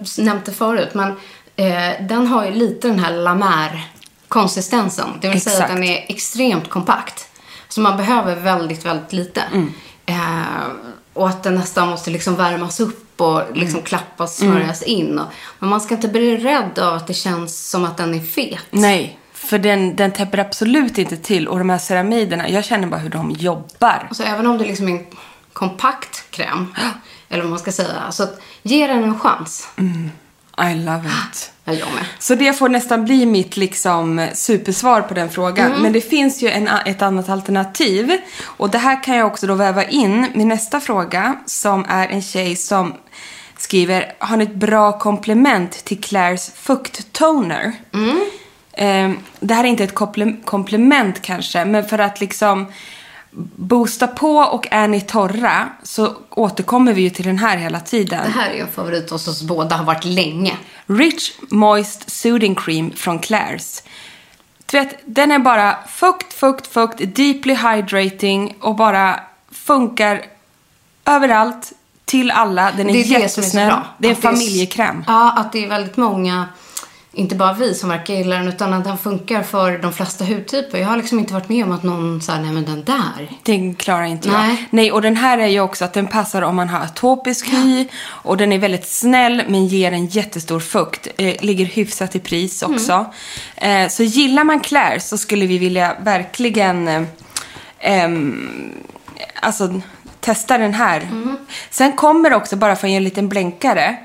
[0.46, 1.08] det förut, men
[1.56, 5.08] eh, den har ju lite den här lamär-konsistensen.
[5.22, 5.74] Det vill säga att Exakt.
[5.76, 7.28] den är extremt kompakt.
[7.74, 9.42] Så man behöver väldigt, väldigt lite.
[9.42, 9.74] Mm.
[10.06, 10.68] Eh,
[11.14, 13.84] och att den nästan måste liksom värmas upp och liksom Mm.
[13.86, 15.20] klappas, smörjas in.
[15.20, 15.26] Och,
[15.60, 18.60] men man ska inte bli rädd av att det känns som att den är fet.
[18.70, 21.48] Nej, för den, den täpper absolut inte till.
[21.48, 24.06] Och de här ceramiderna, jag känner bara hur de jobbar.
[24.08, 25.06] Alltså även om det liksom är en
[25.54, 26.76] kompakt kräm,
[27.30, 28.12] eller vad man ska säga.
[28.12, 29.68] Så att, ge den en chans.
[30.72, 31.53] I love it.
[31.65, 32.06] Ja, jag med.
[32.19, 35.67] Så det får nästan bli mitt liksom supersvar på den frågan.
[35.67, 35.82] Mm.
[35.82, 38.12] Men det finns ju en, ett annat alternativ.
[38.43, 41.36] Och det här kan jag också då väva in med nästa fråga.
[41.45, 42.93] Som är en tjej som
[43.58, 47.71] skriver, har ni ett bra komplement till Claires fukttoner?
[47.93, 48.19] Mm.
[48.73, 52.65] Eh, det här är inte ett komple- komplement kanske, men för att liksom
[53.56, 58.22] boosta på och är ni torra så återkommer vi ju till den här hela tiden.
[58.26, 60.58] Det här är ju en favorit hos oss båda, har varit länge.
[60.88, 63.84] Rich Moist Soothing Cream från Claire's.
[64.65, 69.19] Du vet, den är bara fukt, fukt, fukt, deeply hydrating och bara
[69.52, 70.22] funkar
[71.06, 71.72] överallt,
[72.06, 72.72] till alla.
[72.72, 73.74] Den är, det är det jättesnäll.
[73.98, 75.04] Det är en Att är s- familjekräm.
[75.08, 76.46] Ja, att det är väldigt många,
[77.15, 80.78] inte bara vi som verkar gilla den, utan att den funkar för de flesta hudtyper.
[80.78, 83.30] Jag har liksom inte varit med om att någon säger nej men den där.
[83.43, 84.38] Den klarar inte jag.
[84.38, 84.67] Nej.
[84.69, 87.88] Nej, och den här är ju också att den passar om man har atopisk hy.
[88.06, 91.08] Och den är väldigt snäll men ger en jättestor fukt.
[91.17, 92.76] Eh, ligger hyfsat i pris Mm.
[92.76, 93.06] också.
[93.56, 96.88] Eh, så gillar man Claire så skulle vi vilja verkligen
[97.80, 98.10] eh,
[99.41, 99.82] alltså,
[100.19, 101.02] testa den här.
[101.02, 101.38] Mm.
[101.69, 103.97] Sen kommer också, bara för att ge en liten blänkare.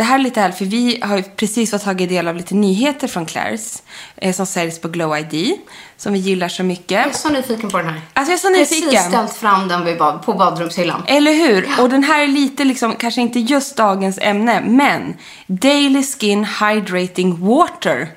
[0.00, 2.54] Det här är lite härligt, för vi har ju precis fått tagit del av lite
[2.54, 3.82] nyheter från Claire's.
[4.16, 5.58] Eh, som säljs på Glow ID.
[5.96, 6.90] Som vi gillar så mycket.
[6.90, 8.00] Jag är så nyfiken på den här.
[8.12, 9.02] Alltså jag är så Precis nyfiken.
[9.02, 11.02] ställt fram den bad, på badrumshyllan.
[11.06, 11.68] Eller hur?
[11.80, 15.14] Och den här är lite liksom, kanske inte just dagens ämne, men
[15.46, 18.08] Daily Skin Hydrating Water.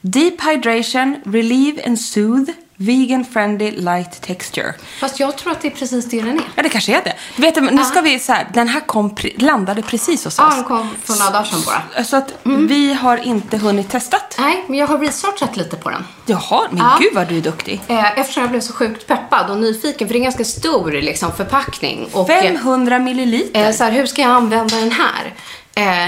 [0.00, 2.52] Deep hydration, relieve and soothe,
[2.86, 4.74] vegan friendly light texture.
[5.00, 6.44] Fast jag tror att det är precis det den är.
[6.56, 7.14] Ja, det kanske är det.
[7.36, 10.54] Du vet, nu ska vi så här, den här kom, landade precis hos Ja, oss.
[10.54, 12.04] den kom för några dagar sedan bara.
[12.04, 14.36] Så att vi har inte hunnit testat.
[14.38, 16.04] Nej, men jag har researchat lite på den.
[16.26, 16.96] Jaha, men Ja.
[17.00, 17.80] gud vad du är duktig.
[17.88, 20.90] Eh, Eftersom jag blev så sjukt peppad och nyfiken, för det är en ganska stor
[20.92, 22.08] liksom, förpackning.
[22.12, 23.64] Och, eh, 500 milliliter.
[23.68, 25.34] Eh, så här, hur ska jag använda den här?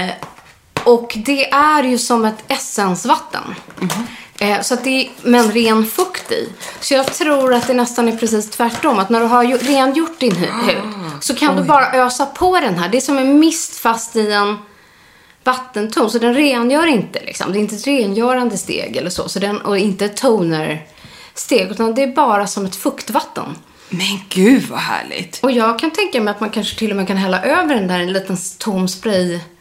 [0.07, 0.11] Eh,
[0.83, 3.55] och det är ju som ett essensvatten.
[3.81, 3.87] Eh,
[4.61, 6.49] så att det är med en ren fukt i.
[6.79, 8.99] Så jag tror att det nästan är precis tvärtom.
[8.99, 12.77] Att när du har rengjort din hu- hud så kan du bara ösa på den
[12.77, 12.89] här.
[12.89, 14.57] Det är som en mist fast i en
[15.43, 16.09] vattenton.
[16.11, 17.51] Så den rengör inte liksom.
[17.51, 19.29] Det är inte ett rengörande steg eller så.
[19.29, 21.71] så den, och inte ett toner-steg.
[21.71, 23.55] Utan det är bara som ett fuktvatten.
[23.89, 25.39] Men gud vad härligt.
[25.43, 27.87] Och jag kan tänka mig att man kanske till och med kan hälla över den
[27.87, 29.56] där en liten tom sprayflaska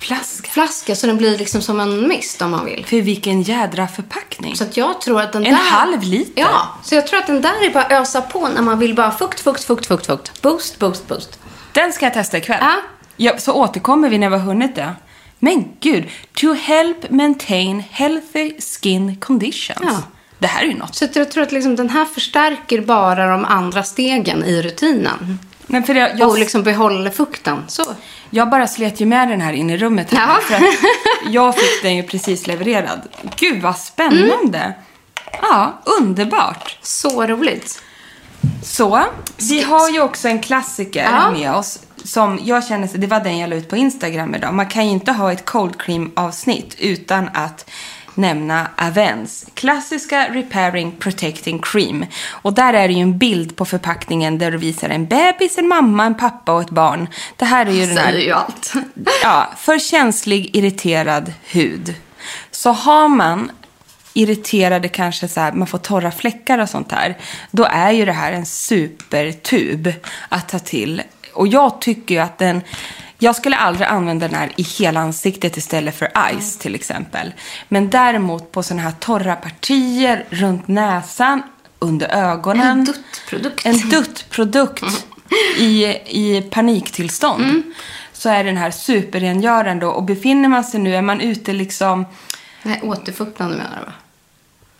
[0.00, 0.96] Flaska.
[0.96, 2.86] så den blir liksom som en mist om man vill.
[2.86, 4.56] För vilken jädra förpackning.
[4.56, 5.60] Så jag tror att den En där...
[5.60, 6.40] halv liter?
[6.42, 8.94] Ja, så jag tror att den där är bara att ösa på när man vill
[8.94, 10.42] bara fukt, fukt, fukt, fukt, fukt.
[10.42, 11.38] Boost, boost, boost.
[11.72, 12.58] Den ska jag testa ikväll.
[12.60, 12.74] Ja.
[13.16, 14.94] Ja, så återkommer vi när vi har hunnit det.
[15.38, 19.80] Men gud, to help maintain healthy skin conditions.
[19.82, 20.02] Ja.
[20.38, 20.94] Det här är ju något.
[20.94, 25.38] Så jag tror att liksom den här förstärker bara de andra stegen i rutinen.
[25.72, 27.64] Men för jag, jag, Och liksom behåller fukten.
[27.68, 27.82] Så.
[28.30, 30.14] jag bara slet ju med den här in i rummet.
[30.14, 30.40] Här, Ja.
[30.42, 30.62] för att
[31.32, 33.00] jag fick den ju precis levererad.
[33.36, 34.58] Gud vad spännande.
[34.58, 34.72] Mm.
[35.42, 36.78] Ja, underbart.
[36.82, 37.82] Så roligt.
[38.64, 39.02] Så,
[39.48, 41.30] vi har ju också en klassiker Ja.
[41.30, 41.78] med oss.
[42.04, 44.54] Som jag känner, det var den jag la ut på Instagram idag.
[44.54, 47.70] Man kan ju inte ha ett cold cream avsnitt utan att
[48.14, 49.46] nämna Avens.
[49.54, 52.06] Klassiska Repairing Protecting Cream.
[52.30, 55.68] Och där är det ju en bild på förpackningen där du visar en bebis, en
[55.68, 57.08] mamma, en pappa och ett barn.
[57.36, 58.12] Det här är ju den här...
[58.12, 58.72] Säger ju allt.
[59.22, 61.94] Ja, för känslig, irriterad hud.
[62.50, 63.50] Så har man
[64.14, 67.18] irriterade kanske så här, man får torra fläckar och sånt här.
[67.50, 69.92] Då är ju det här en supertub
[70.28, 71.02] att ta till.
[71.34, 72.62] Och jag tycker ju att den
[73.22, 76.10] Jag skulle aldrig använda den här i hela ansiktet istället för
[76.40, 77.32] Ice till exempel.
[77.68, 81.42] Men däremot på sådana här torra partier runt näsan,
[81.78, 82.78] under ögonen.
[82.78, 83.66] En duttprodukt.
[83.66, 85.06] En duttprodukt
[85.58, 87.44] i, i paniktillstånd.
[87.44, 87.74] Mm.
[88.12, 92.06] Så är den här superrengörande och befinner man sig nu, är man ute liksom...
[92.62, 93.92] Nej, återfuktlande menar du va?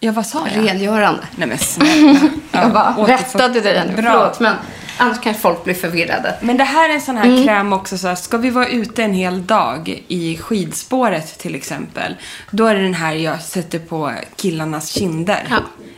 [0.01, 0.67] Ja, vad sa jag?
[0.67, 1.21] Rengörande.
[1.37, 2.19] Nej men snälla.
[2.53, 4.03] jag bara rättade dig nu.
[4.03, 4.13] Bra.
[4.13, 4.55] Förlåt, men
[4.99, 6.35] annars kanske folk blir förvirrade.
[6.41, 7.45] Men det här är en sån här Mm.
[7.45, 12.17] kräm också, så här, ska vi vara ute en hel dag i skidspåret till exempel,
[12.51, 15.57] då är det den här jag sätter på killarnas kinder Ja.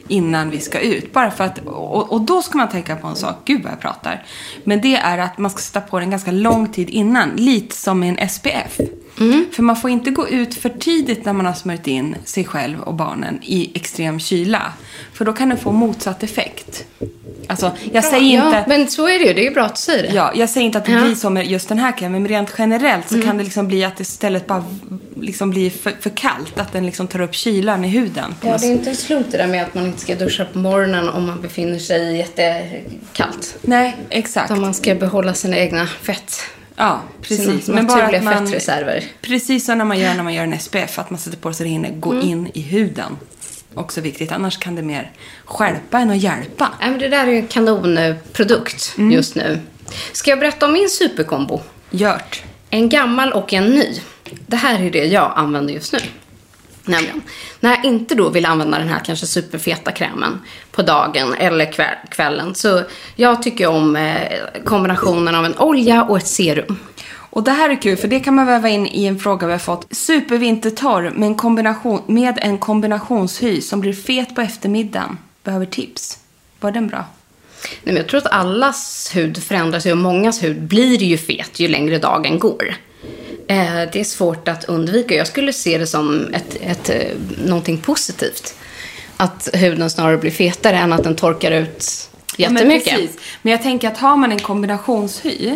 [0.08, 1.12] innan vi ska ut.
[1.12, 3.80] Bara för att, och, och då ska man tänka på en sak, gud vad jag
[3.80, 4.24] pratar.
[4.64, 8.02] Men det är att man ska sätta på den ganska lång tid innan, lite som
[8.02, 8.78] en SPF.
[9.22, 9.44] Mm.
[9.52, 12.80] För man får inte gå ut för tidigt när man har smörjt in sig själv
[12.80, 14.72] och barnen i extrem kyla.
[15.12, 16.84] För då kan det få motsatt effekt.
[17.46, 18.64] Alltså, jag säger ja, inte...
[18.68, 19.32] men så är det ju.
[19.34, 20.14] Det är ju bra att du säger det.
[20.14, 21.04] Ja, jag säger inte att det Ja.
[21.04, 23.26] blir så med just den här krämen, men rent generellt så Mm.
[23.26, 24.64] kan det liksom bli att det istället bara
[25.20, 26.58] liksom blir för, för kallt.
[26.58, 28.34] Att den liksom tar upp kylan i huden.
[28.40, 31.08] Ja, det är inte slump det där med att man inte ska duscha på morgonen
[31.08, 33.56] om man befinner sig jättekallt.
[33.62, 34.50] Nej, exakt.
[34.50, 36.40] Utan man ska behålla sina egna fett.
[36.76, 37.64] Ja, precis.
[37.64, 39.04] Sina naturliga fettreserver.
[39.20, 41.62] Precis som när man gör när man gör en SPF, att man sätter på så
[41.62, 42.28] det hinner gå Mm.
[42.28, 43.16] in i huden.
[43.74, 45.10] Också viktigt, annars kan det mer
[45.44, 46.68] stjälpa än att hjälpa.
[46.80, 49.10] Nej, men det där är en kanonprodukt Mm.
[49.12, 49.60] just nu.
[50.12, 51.60] Ska jag berätta om min superkombo?
[51.90, 52.42] Gjort.
[52.70, 54.00] En gammal och en ny.
[54.46, 55.98] Det här är det jag använder just nu.
[56.84, 57.22] Nämligen,
[57.60, 61.96] när jag inte då vill använda den här kanske superfeta krämen på dagen eller kväll,
[62.10, 62.54] kvällen.
[62.54, 62.82] Så
[63.16, 64.22] jag tycker om eh,
[64.64, 66.76] kombinationen av en olja och ett serum.
[67.34, 69.52] Och det här är kul, för det kan man väva in i en fråga vi
[69.52, 69.86] har fått.
[69.96, 75.18] Supervintertorr med en, kombination, med en kombinationshy som blir fet på eftermiddagen.
[75.44, 76.18] Behöver tips.
[76.60, 77.04] Var den bra?
[77.62, 81.68] Nej, men jag tror att allas hud förändras och mångas hud blir ju fet ju
[81.68, 82.74] längre dagen går.
[83.52, 85.14] Eh, det är svårt att undvika.
[85.14, 88.54] Jag skulle se det som ett, ett, eh, någonting positivt.
[89.16, 92.86] Att huden snarare blir fetare än att den torkar ut jättemycket.
[92.86, 93.20] Ja, men, precis.
[93.42, 95.52] men jag tänker att har man en kombinationshy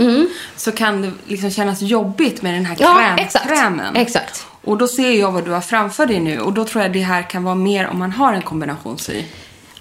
[0.57, 3.47] så kan det liksom kännas jobbigt med den här Ja, kräm, exakt.
[3.49, 3.97] krämen.
[3.97, 4.47] Exakt.
[4.65, 7.01] Och då ser jag vad du har framför dig nu och då tror jag det
[7.01, 9.25] här kan vara mer om man har en kombinationshy.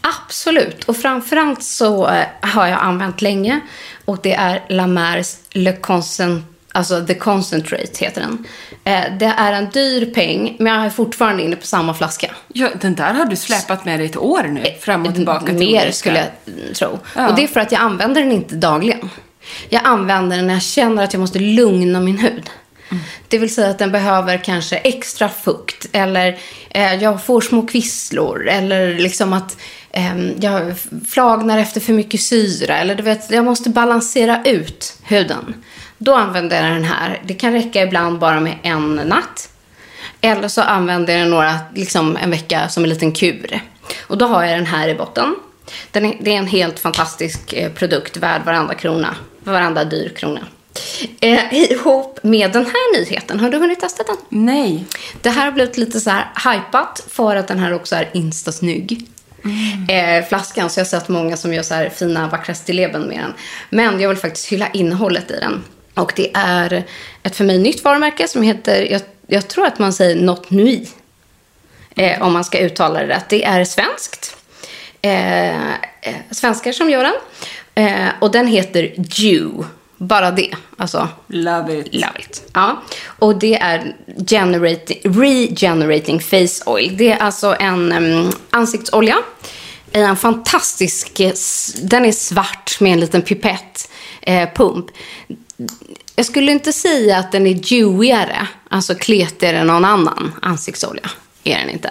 [0.02, 0.84] Absolut.
[0.84, 3.60] Och framförallt så eh, har jag använt länge.
[4.06, 8.46] Och det är La Mers Le Concent Alltså The Concentrate heter den.
[8.84, 12.32] Eh, det är en dyr peng, men jag är fortfarande inne på samma flaska.
[12.48, 15.56] Ja, den där har du släpat med dig ett år nu, fram och tillbaka till
[15.56, 15.92] Mer olika.
[15.92, 17.00] skulle jag tro.
[17.16, 17.30] Ja.
[17.30, 19.10] Och det är för att jag använder den inte dagligen.
[19.70, 22.50] Jag använder den när jag känner att jag måste lugna min hud.
[22.90, 23.04] Mm.
[23.28, 26.38] Det vill säga att den behöver kanske extra fukt eller
[26.70, 29.58] eh, jag får små kvisslor eller liksom att
[29.92, 30.74] eh, jag
[31.08, 35.54] flagnar efter för mycket syra eller du vet, jag måste balansera ut huden.
[35.98, 37.22] Då använder jag den här.
[37.26, 39.50] Det kan räcka ibland bara med en natt.
[40.22, 43.60] Eller så använder jag några, liksom en vecka som en liten kur.
[44.08, 45.36] Och då har jag den här i botten.
[45.92, 49.16] Den är, det är en helt fantastisk eh, produkt värd varenda krona.
[49.44, 50.42] Varenda dyr krona.
[51.20, 53.40] Eh, ihop med den här nyheten.
[53.40, 54.18] Har du hunnit testa den?
[54.30, 54.86] Nej.
[55.22, 59.08] Det här har blivit lite så här hypat för att den här också är instasnygg.
[59.90, 63.20] Eh, flaskan, så jag har sett många som gör så här fina, vackra stilleben med
[63.20, 63.34] den.
[63.70, 65.64] Men jag vill faktiskt hylla innehållet i den.
[65.96, 66.84] Och det är
[67.24, 70.88] ett för mig nytt varumärke som heter, jag, jag tror att man säger Not Nui.
[71.96, 73.30] Eh, om man ska uttala det rätt.
[73.30, 74.38] Det är svenskt.
[75.02, 77.14] Eh, eh, svenskar som gör den.
[77.86, 79.66] Eh, och den heter Dew.
[79.98, 80.56] Bara det.
[80.78, 81.94] Alltså, Love it.
[81.94, 82.50] Love it.
[82.54, 82.84] Ja.
[83.06, 83.96] Och det är
[84.28, 86.98] generating, regenerating face oil.
[86.98, 89.18] Det är alltså en um, ansiktsolja.
[89.92, 91.22] i En fantastisk,
[91.82, 93.92] den är svart med en liten pipett
[94.22, 94.86] eh, pump.
[96.16, 101.10] Jag skulle inte säga att den är dewigare, alltså kletigare än någon annan ansiktsolja.
[101.44, 101.90] Är den inte.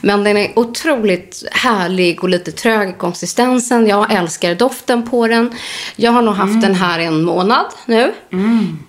[0.00, 3.86] Men den är otroligt härlig och lite trög i konsistensen.
[3.86, 5.50] Jag älskar doften på den.
[5.96, 8.12] Jag har nog haft den här en månad nu.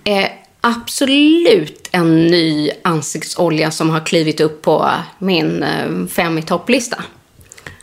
[0.04, 0.26] Eh,
[0.60, 7.02] absolut en ny ansiktsolja som har klivit upp på min eh, fem i topplista.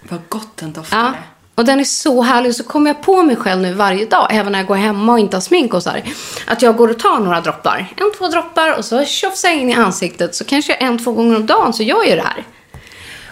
[0.10, 0.98] Vad gott den doftar.
[0.98, 1.14] Ja.
[1.56, 2.56] Och den är så härlig.
[2.56, 5.20] Så kommer jag på mig själv nu varje dag, även när jag går hemma och
[5.20, 6.04] inte har smink och så här,
[6.48, 7.94] att jag går och tar några droppar.
[7.98, 10.36] En, två droppar och så tjofsar jag in i ansiktet.
[10.36, 12.44] Så kanske en, två gånger om dagen så gör jag det här.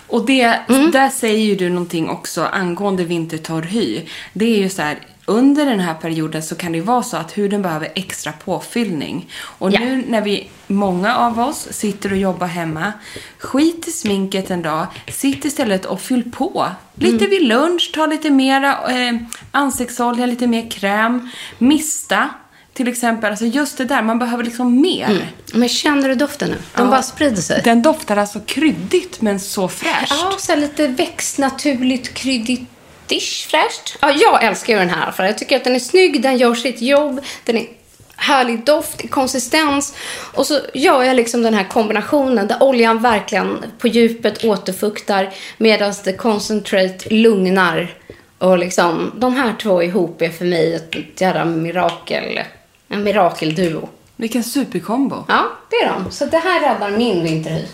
[0.08, 0.92] Och det, Mm.
[0.92, 4.02] där säger ju du någonting också angående vintertorr hy.
[4.34, 4.98] Det är ju så här,
[5.30, 9.30] under den här perioden så kan det vara så att huden behöver extra påfyllning.
[9.42, 9.80] Och Ja.
[9.80, 12.94] nu när vi, många av oss, sitter och jobbar hemma,
[13.40, 16.70] skit i sminket en dag, sitt istället och fyll på.
[16.96, 17.30] Lite Mm.
[17.30, 19.16] vid lunch, ta lite mera eh,
[19.52, 22.30] ansiktsolja, lite mer kräm, mista.
[22.74, 25.32] Till exempel, alltså just det där, man behöver liksom mer.
[25.54, 26.56] Men känner du doften nu?
[26.76, 26.90] De Ja.
[26.90, 27.62] bara sprider sig.
[27.64, 30.10] Den doftar alltså kryddigt men så fräscht.
[30.22, 32.62] Ja, så lite växtnaturligt, kryddigt,
[33.10, 33.98] dish, fräscht.
[34.02, 36.56] Ja, jag älskar ju den här för jag tycker att den är snygg, den gör
[36.56, 37.68] sitt jobb, den är
[38.16, 39.96] härlig doft, konsistens.
[40.34, 45.94] Och så gör jag liksom den här kombinationen där oljan verkligen på djupet återfuktar medan
[45.94, 47.96] the concentrate lugnar.
[48.38, 52.40] Och liksom, de här två ihop är för mig ett jävla mirakel,
[52.88, 53.90] en mirakelduo.
[54.16, 55.26] Vilken superkombo.
[55.28, 56.12] Ja, det är de.
[56.12, 57.66] Så det här räddar min vinterhy.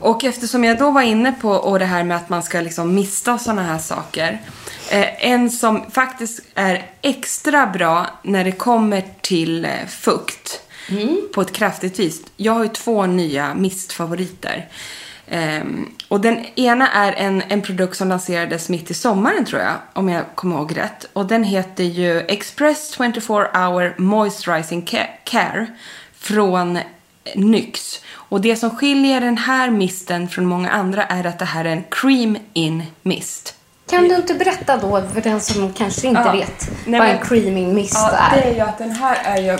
[0.00, 2.94] Och eftersom jag då var inne på och det här med att man ska liksom
[2.94, 4.40] mista sådana här saker.
[4.90, 10.60] Eh, en som faktiskt är extra bra när det kommer till eh, fukt
[11.34, 12.20] på ett kraftigt vis.
[12.36, 14.68] Jag har ju två nya mistfavoriter.
[15.28, 19.74] Ehm, och den ena är en, en produkt som lanserades mitt i sommaren tror jag,
[19.92, 21.06] om jag kommer ihåg rätt.
[21.12, 25.66] Och den heter ju Express 24 Hour Moisturizing Ca- Care
[26.18, 26.78] från
[27.34, 28.00] NYX.
[28.12, 31.72] Och det som skiljer den här misten från många andra är att det här är
[31.72, 33.54] en cream in mist.
[33.90, 36.32] Kan du inte berätta då för den som kanske inte Ja.
[36.32, 38.36] vet Nej, vad men- en creaming mist Ja, är?
[38.36, 39.58] det är ju att den här är ju...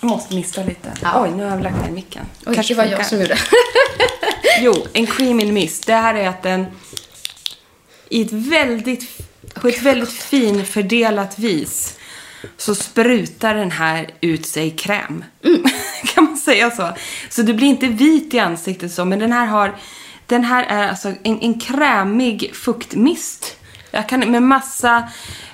[0.00, 0.92] Jag måste mista lite.
[1.02, 1.22] Ja.
[1.22, 2.22] Oj, nu har jag lagt ner micken.
[2.46, 3.04] Oj, det var jag funkar.
[3.08, 3.38] som gjorde.
[4.60, 5.86] Jo, en cream in mist.
[5.86, 6.66] Det här är att den
[8.08, 9.18] i ett väldigt,
[9.54, 11.94] på ett väldigt fin fördelat vis
[12.56, 15.24] så sprutar den här ut sig kräm.
[16.14, 16.88] kan man säga så?
[17.30, 19.74] Så du blir inte vit i ansiktet så, men den här har
[20.26, 23.56] den här är alltså en, en krämig fuktmist.
[23.94, 25.08] Jag kan, med massa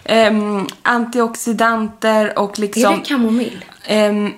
[0.04, 2.92] ehm, antioxidanter och liksom...
[2.92, 3.64] Är det kamomill?
[3.84, 4.32] Ehm,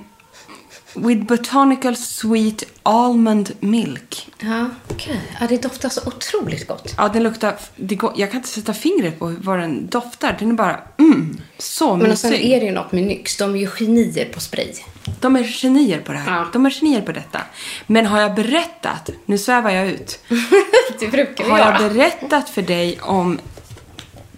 [0.95, 4.29] with botanical sweet almond milk.
[4.39, 5.21] Ja, okej.
[5.41, 6.95] Ja, det doftar så otroligt gott.
[6.97, 7.55] Ja, den luktar...
[7.77, 10.37] Det går, jag kan inte sätta fingret på vad den doftar.
[10.39, 12.53] Den är bara mm, så Men och sen mysig.
[12.53, 13.37] är det ju något med Nyx.
[13.37, 14.73] De är ju genier på spray.
[15.21, 16.37] De är genier på det här.
[16.37, 16.47] Ja.
[16.53, 17.41] De är genier på detta.
[17.87, 20.19] Men har jag berättat, nu svävar jag ut.
[21.01, 21.83] det brukar vi Har göra.
[21.83, 23.39] jag berättat för dig om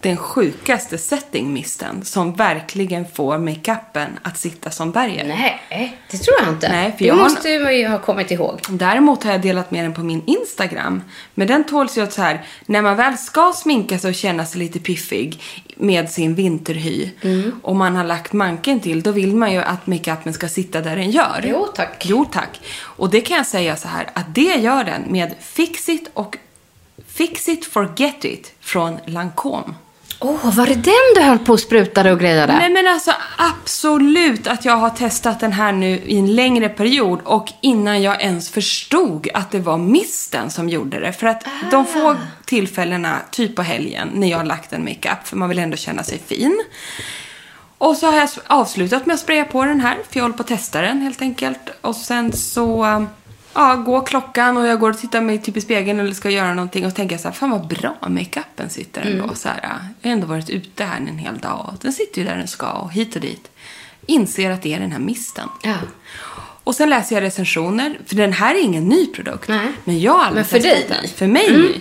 [0.02, 5.26] den sjukaste settingmisten som verkligen får makeupen att sitta som berget?
[5.26, 6.68] Nej, det tror jag inte.
[6.68, 8.60] Nej, för det jag har- måste man ju ha kommit ihåg.
[8.68, 11.02] Däremot har jag delat med den på min Instagram.
[11.34, 14.46] Men den tåls ju att så här, när man väl ska sminka sig och känna
[14.46, 15.40] sig lite piffig
[15.76, 17.60] med sin vinterhy Mm.
[17.62, 20.96] och man har lagt manken till, då vill man ju att makeupen ska sitta där
[20.96, 21.44] den gör.
[21.48, 22.04] Jo, tack.
[22.08, 22.60] Jo tack.
[22.80, 26.36] Och det kan jag säga så här, att det gör den med Fix It och
[27.08, 29.74] Fix It Forget It från Lancome.
[30.24, 32.56] Åh, var det den du höll på och sprutade och grejade?
[32.56, 37.20] Nej men alltså absolut att jag har testat den här nu i en längre period
[37.24, 41.12] och innan jag ens förstod att det var misten som gjorde det.
[41.12, 45.36] För att de få tillfällena, typ på helgen, när jag har lagt en makeup, för
[45.36, 46.64] man vill ändå känna sig fin.
[47.78, 50.42] Och så har jag avslutat med att spraya på den här, för jag håller på
[50.42, 51.70] att testa den helt enkelt.
[51.80, 53.06] Och sen så
[53.54, 56.54] ja, går klockan och jag går och tittar mig typ i spegeln eller ska göra
[56.54, 59.34] någonting och tänker så här, fan vad bra makeupen sitter ändå.
[59.34, 62.28] Så här, jag har ändå varit ute här en hel dag och den sitter ju
[62.28, 63.50] där den ska och hit och dit.
[64.06, 65.48] Inser att det är den här misten.
[65.62, 65.76] Ja.
[66.64, 69.48] Och sen läser jag recensioner, för den här är ingen ny produkt.
[69.48, 69.68] Nej.
[69.84, 71.08] Men jag har aldrig testat dig den.
[71.08, 71.74] För mig ny.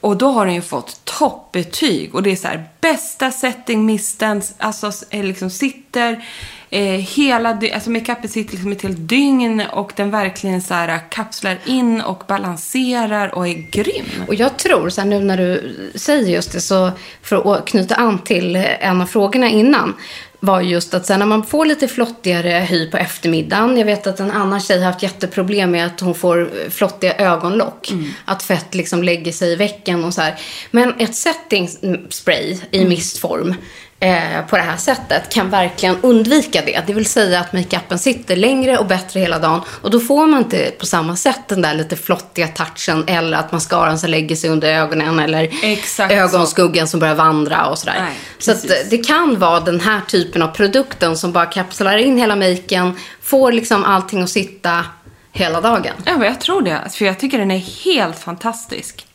[0.00, 2.14] Och då har den ju fått toppbetyg.
[2.14, 6.24] Och det är så här, bästa settingmisten, alltså eh, liksom sitter
[6.72, 11.58] eh, hela alltså makeupet sitter liksom ett helt dygn och den verkligen så här kapslar
[11.64, 14.06] in och balanserar och är grym.
[14.28, 16.90] Och jag tror, så här, nu när du säger just det, så
[17.22, 19.94] för att knyta an till en av frågorna innan,
[20.40, 23.78] var just att sen när man får lite flottigare hy på eftermiddagen.
[23.78, 27.92] Jag vet att en annan tjej har haft jätteproblem med att hon får flottiga ögonlock.
[28.24, 30.34] Att fett liksom lägger sig i väcken och så här.
[30.70, 31.68] Men ett setting
[32.10, 33.54] spray i mistform
[34.02, 36.82] eh, på det här sättet kan verkligen undvika det.
[36.86, 39.60] Det vill säga att makeupen sitter längre och bättre hela dagen.
[39.82, 43.52] Och då får man inte på samma sätt den där lite flottiga touchen eller att
[43.52, 47.96] mascaran som lägger sig under ögonen eller Exakt ögonskuggan som börjar vandra och sådär.
[47.98, 48.54] Nej, så
[48.90, 53.52] det kan vara den här typen av produkten som bara kapslar in hela maken, får
[53.52, 54.84] liksom allting att sitta
[55.32, 55.94] hela dagen.
[56.04, 56.80] Ja, jag tror det.
[56.92, 59.06] För jag tycker den är helt fantastisk.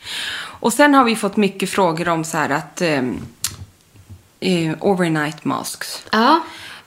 [0.60, 3.20] Och sen har vi fått mycket frågor om så här att ehm,
[4.40, 6.04] eh, overnight masks.
[6.12, 6.40] Ja.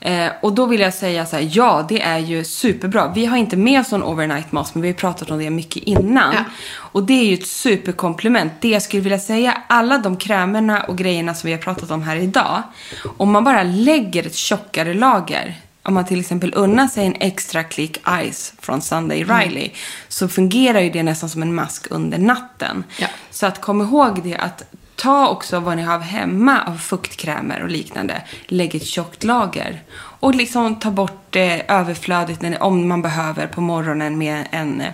[0.03, 3.11] Eh, och då vill jag säga så här, ja det är ju superbra.
[3.15, 5.83] Vi har inte med oss någon overnight mask men vi har pratat om det mycket
[5.83, 6.33] innan.
[6.33, 6.43] Ja.
[6.73, 8.53] Och det är ju ett superkomplement.
[8.59, 12.03] Det jag skulle vilja säga, alla de krämerna och grejerna som vi har pratat om
[12.03, 12.63] här idag.
[13.17, 15.55] Om man bara lägger ett tjockare lager.
[15.83, 17.97] Om man till exempel unnar sig en extra klick
[18.31, 19.39] ice från Sunday Mm.
[19.39, 19.69] Riley.
[20.07, 22.83] Så fungerar ju det nästan som en mask under natten.
[22.97, 23.07] Ja.
[23.31, 24.63] Så att kom ihåg det att
[25.01, 28.21] ta också vad ni har hemma av fuktkrämer och liknande.
[28.47, 29.81] Lägg ett tjockt lager.
[30.19, 34.81] Och liksom ta bort eh, överflödet när, ni- om man behöver på morgonen med en,
[34.81, 34.87] eh,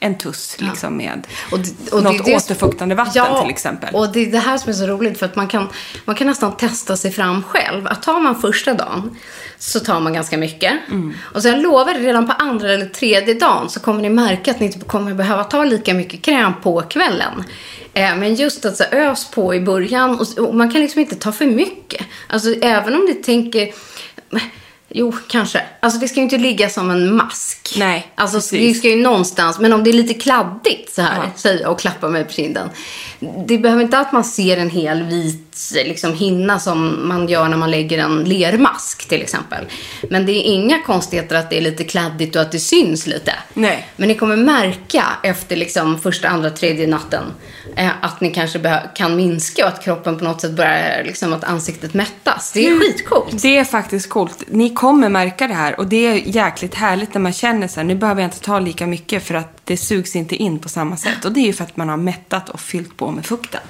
[0.00, 3.94] en tuss liksom med Och det- och något det- återfuktande vatten Ja, till exempel.
[3.94, 5.68] Och det är det här som är så roligt för att man kan,
[6.04, 7.86] man kan nästan testa sig fram själv.
[7.86, 9.16] Att tar man första dagen
[9.58, 10.72] så tar man ganska mycket.
[10.88, 11.14] Mm.
[11.34, 14.66] Och sen lovar redan på andra eller tredje dagen så kommer ni märka att ni
[14.66, 17.44] inte kommer behöva ta lika mycket kräm på kvällen.
[17.94, 21.14] Eh, Men just att så ös på i början och, och man kan liksom inte
[21.16, 22.06] ta för mycket.
[22.28, 23.68] Alltså även om ni tänker
[24.94, 25.62] Jo, kanske.
[25.80, 27.74] Alltså det ska ju inte ligga som en mask.
[27.78, 28.60] Nej, Alltså precis.
[28.60, 31.80] det ska ju någonstans, men om det är lite kladdigt så här, säger jag och
[31.80, 32.68] klappar mig på kinden.
[33.20, 37.56] Det behöver inte att man ser en hel vit liksom, hinna som man gör när
[37.56, 39.64] man lägger en lermask till exempel.
[40.10, 43.32] Men det är inga konstigheter att det är lite kladdigt och att det syns lite.
[43.54, 43.88] Nej.
[43.96, 47.24] Men ni kommer märka efter liksom första, andra, tredje natten
[47.76, 51.44] eh, att ni kanske kan minska och att kroppen på något sätt börjar, liksom att
[51.44, 52.52] ansiktet mättas.
[52.52, 53.42] Det är skitcoolt.
[53.42, 54.44] Det är faktiskt coolt.
[54.46, 57.84] Ni kommer märka det här och det är jäkligt härligt när man känner så här,
[57.84, 60.96] nu behöver jag inte ta lika mycket för att det sugs inte in på samma
[60.96, 61.24] sätt.
[61.24, 63.60] Och det är ju för att man har mättat och fyllt på med fukten.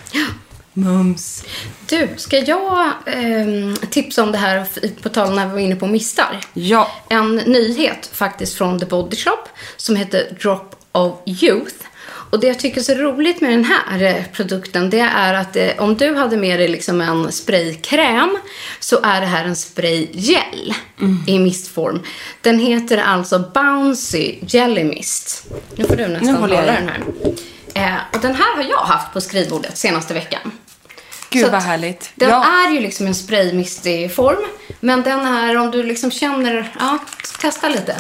[0.73, 1.45] Mums.
[1.89, 4.67] Du, ska jag ehm, tipsa om det här
[5.03, 6.41] på tal när vi var inne på mistar?
[6.53, 6.91] Ja.
[7.09, 9.45] En nyhet faktiskt från The Body Shop
[9.77, 11.77] som heter Drop of Youth.
[12.31, 15.57] Och det jag tycker är så roligt med den här eh, produkten det är att
[15.57, 18.39] eh, om du hade med dig liksom en spraykräm
[18.81, 20.75] så är det här en spraygel
[21.27, 22.03] i mistform.
[22.41, 25.47] Den heter alltså Bouncy Jelly Mist.
[25.77, 27.01] Nu får du nästan hålla den här.
[27.75, 30.53] Eh, och den här har jag haft på skrivbordet senaste veckan.
[31.31, 32.11] Gud Så vad härligt.
[32.15, 32.45] Den ja.
[32.67, 34.39] är ju liksom en spraymistig form.
[34.81, 36.99] Men den är, om du liksom känner, ja,
[37.41, 37.97] testa lite.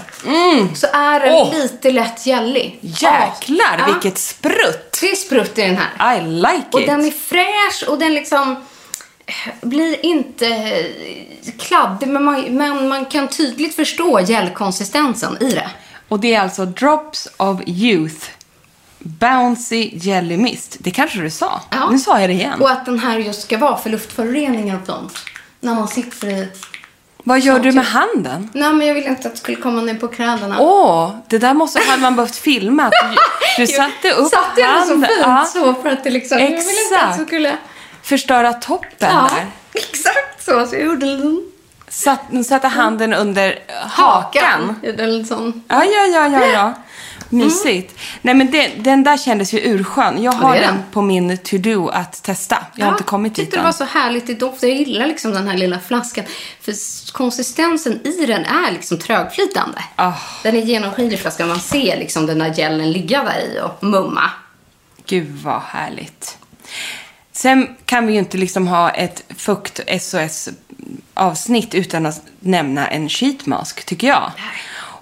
[0.74, 1.54] Så är den Åh.
[1.54, 2.78] lite lätt gällig.
[2.80, 3.86] Jäklar Ja.
[3.86, 4.98] vilket sprutt.
[5.00, 6.16] Det är sprutt i den här.
[6.18, 6.86] I like Och it.
[6.86, 8.56] den är fräsch och den liksom
[9.26, 12.08] eh, blir inte eh, kladdig.
[12.08, 15.70] Men man, men man kan tydligt förstå gelkonsistensen i det.
[16.08, 18.26] Och det är alltså Drops of Youth
[19.00, 20.76] Bouncy Jelly Mist.
[20.80, 21.60] Det kanske du sa.
[21.70, 21.90] Ja.
[21.90, 22.60] Nu sa jag det igen.
[22.60, 25.18] Och att den här just ska vara för luftföroreningar och sånt.
[25.60, 26.48] När man sitter i...
[27.24, 28.50] Vad gör du med handen?
[28.54, 30.56] Nej, men jag ville inte att det skulle komma ner på kläderna.
[30.60, 32.90] Åh, det där måste hade man behövt filma.
[32.90, 33.16] Du,
[33.66, 35.08] du satte upp Satte jag det så handen.
[35.10, 35.44] fint Ja.
[35.52, 36.38] så för att det liksom...
[36.38, 37.18] Jag ville inte att Exakt.
[37.18, 37.56] det skulle...
[38.02, 39.46] Förstöra toppen Ja, där.
[39.80, 40.66] exakt så.
[40.66, 41.42] Så jag gjorde en
[41.88, 44.42] Satt, satte handen under hakan.
[44.44, 44.76] hakan.
[44.82, 45.62] Gjorde en sån.
[45.68, 46.74] Ja, ja, ja, ja, ja.
[47.30, 47.94] Mysigt.
[48.22, 50.22] Nej, men det, den där kändes ju urskön.
[50.22, 50.82] Jag har den den.
[50.92, 52.58] på min to-do att testa.
[52.76, 53.64] Jag har inte kommit dit tyckte det än.
[53.64, 54.62] var så härligt i doft.
[54.62, 56.24] Jag gillar liksom den här lilla flaskan.
[56.60, 56.74] För
[57.12, 59.84] konsistensen i den är liksom trögflytande.
[59.96, 60.12] Ah.
[60.42, 61.48] Den är genomskinlig flaskan.
[61.48, 64.30] Man ser liksom den där gelen ligga där i och mumma.
[65.06, 66.36] Gud vad härligt.
[67.32, 73.84] Sen kan vi ju inte liksom ha ett fukt-SOS-avsnitt utan att nämna en sheet mask,
[73.84, 74.32] tycker jag.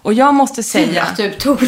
[0.03, 1.03] Och jag måste säga...
[1.03, 1.59] att du tog.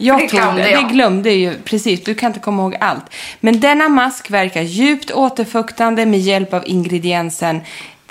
[0.00, 0.70] Jag det tog glömde det.
[0.70, 0.84] jag.
[0.84, 1.54] Det glömde ju.
[1.64, 3.04] Precis, du kan inte komma ihåg allt.
[3.40, 7.60] Men denna mask verkar djupt återfuktande med hjälp av ingrediensen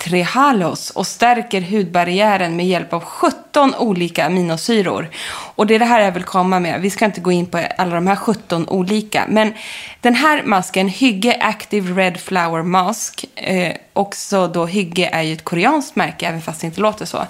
[0.00, 5.10] Trehalos och stärker hudbarriären med hjälp av 17 olika aminosyror.
[5.54, 6.80] Och det är det här jag vill komma med.
[6.80, 9.24] Vi ska inte gå in på alla de här 17 olika.
[9.28, 9.54] Men
[10.00, 15.44] den här masken, Hygge Active Red Flower Mask, eh, också då Hygge är ju ett
[15.44, 17.26] koreanskt märke, även fast det inte låter så.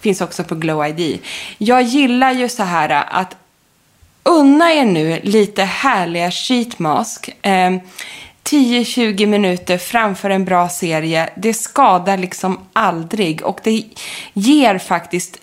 [0.00, 1.20] Finns också på Glow ID.
[1.58, 3.36] Jag gillar ju så här att
[4.22, 7.30] unna er nu lite härliga sheetmask.
[7.42, 7.72] Eh,
[8.44, 11.28] 10-20 minuter framför en bra serie.
[11.36, 13.42] Det skadar liksom aldrig.
[13.42, 13.82] Och det
[14.32, 15.36] ger faktiskt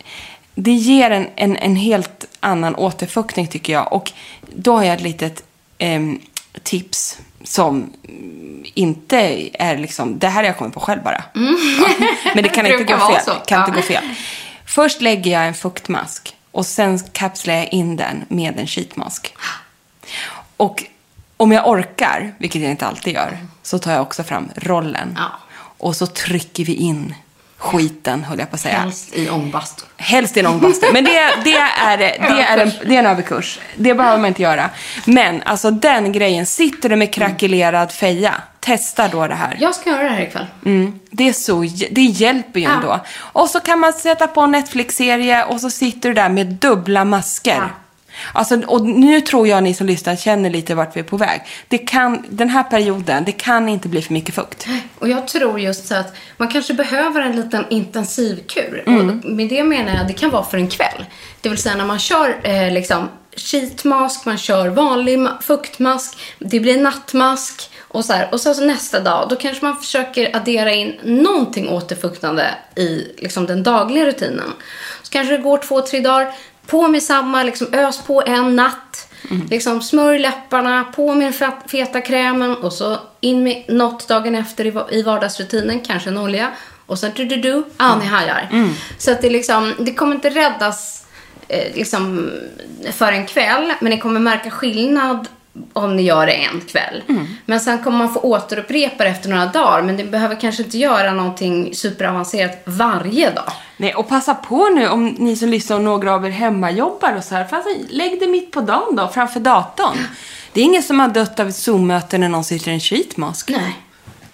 [0.55, 3.93] det ger en, en, en helt annan återfuktning tycker jag.
[3.93, 4.11] Och
[4.55, 5.43] då har jag ett litet
[5.78, 6.19] ehm,
[6.63, 7.93] tips som
[8.73, 9.17] inte
[9.53, 11.23] är liksom, det här har jag kommit på själv bara.
[11.34, 11.41] Ja,
[12.34, 13.21] men det kan inte gå fel.
[13.26, 13.65] Kan Ja.
[13.67, 14.03] inte gå fel.
[14.65, 19.36] Först lägger jag en fuktmask och sen kapslar jag in den med en sheetmask.
[20.58, 20.84] Och
[21.38, 25.14] om jag orkar, vilket jag inte alltid gör, så tar jag också fram rollen.
[25.18, 25.32] Ja.
[25.58, 27.16] Och så trycker vi in
[27.66, 28.78] skiten, höll jag på att säga.
[28.80, 29.84] Helst i ångbastu.
[29.97, 30.86] Helst i en ångbastu.
[30.93, 31.11] Men det,
[31.43, 33.59] det, är, det, är en, det är en överkurs.
[33.76, 34.70] Det behöver man inte göra.
[35.05, 39.57] Men alltså den grejen, sitter du med krackelerad feja, testa då det här.
[39.59, 40.45] Jag ska göra det här ikväll.
[40.66, 41.61] Mm, det, är så,
[41.91, 42.72] det hjälper ju Ja.
[42.74, 42.99] ändå.
[43.18, 47.05] Och så kan man sätta på en Netflix-serie och så sitter du där med dubbla
[47.05, 47.55] masker.
[47.55, 47.70] Ja.
[48.34, 51.41] Alltså, och nu tror jag ni som lyssnar känner lite vart vi är på väg.
[51.68, 54.68] Det kan, den här perioden, det kan inte bli för mycket fukt.
[54.99, 58.84] Och jag tror just så att man kanske behöver en liten intensivkur.
[58.88, 59.09] Mm.
[59.09, 61.05] Och med det menar jag, det kan vara för en kväll.
[61.41, 66.59] Det vill säga när man kör eh, liksom sheetmask, man kör vanlig ma- fuktmask, det
[66.59, 68.30] blir nattmask och så här.
[68.32, 73.45] Och så, så nästa dag, då kanske man försöker addera in någonting återfuktande i liksom,
[73.45, 74.53] den dagliga rutinen.
[75.03, 76.34] Så kanske det går två, tre dagar,
[76.68, 79.07] på med samma, liksom ös på en natt.
[79.49, 84.36] Liksom smörj läpparna, på med den fet- feta krämen och så in med något dagen
[84.36, 86.51] efter i va- i vardagsrutinen, kanske en olja.
[86.86, 88.49] Och sen du du du, ja ni hajar.
[88.97, 91.05] Så att det liksom, det kommer inte räddas
[91.47, 92.32] eh, liksom
[92.91, 95.28] för en kväll, men ni kommer märka skillnad
[95.74, 97.03] om ni gör det en kväll.
[97.45, 100.78] Men sen kommer man få återupprepa det efter några dagar, men ni behöver kanske inte
[100.78, 103.51] göra någonting superavancerat varje dag.
[103.78, 107.24] Nej, och passa på nu om ni som lyssnar och några av er hemmajobbar och
[107.24, 107.45] så här.
[107.45, 109.97] Fast lägg det mitt på dagen då, framför datorn.
[110.53, 113.49] Det är ingen som har dött av ett Zoom-möte när någon sitter i en sheetmask.
[113.49, 113.76] Nej.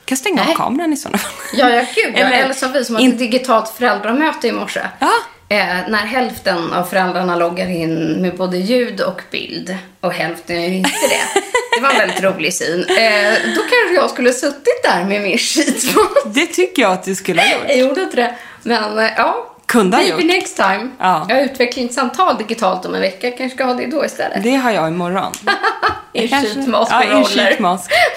[0.06, 0.52] kan stänga Nej.
[0.54, 1.34] av kameran i sådana fall.
[1.54, 2.16] Ja, ja gud.
[2.16, 4.82] Eller, Eller- eller som vi som hade in- ett digitalt föräldramöte i morse.
[5.00, 5.10] Ja.
[5.52, 10.70] Eh, när hälften av föräldrarna loggar in med både ljud och bild och hälften gör
[10.70, 11.42] inte det.
[11.76, 12.80] Det var en väldigt rolig syn.
[12.80, 16.26] Eh, då kanske jag skulle suttit där med min sheetmask.
[16.26, 17.64] Det tycker jag att du skulle ha gjort.
[17.68, 18.36] Jag gjorde inte det.
[18.64, 19.56] Men eh, ja.
[19.66, 20.32] Kunde ha Maybe gjort.
[20.32, 20.90] next time.
[21.00, 21.26] Ja.
[21.30, 23.28] Jag har utvecklingssamtal digitalt om en vecka.
[23.28, 24.44] Jag kanske ska ha det då istället.
[24.44, 25.34] Det har jag imorgon.
[26.14, 26.40] I ja,
[26.80, 26.90] och
[27.34, 27.60] i Exakt.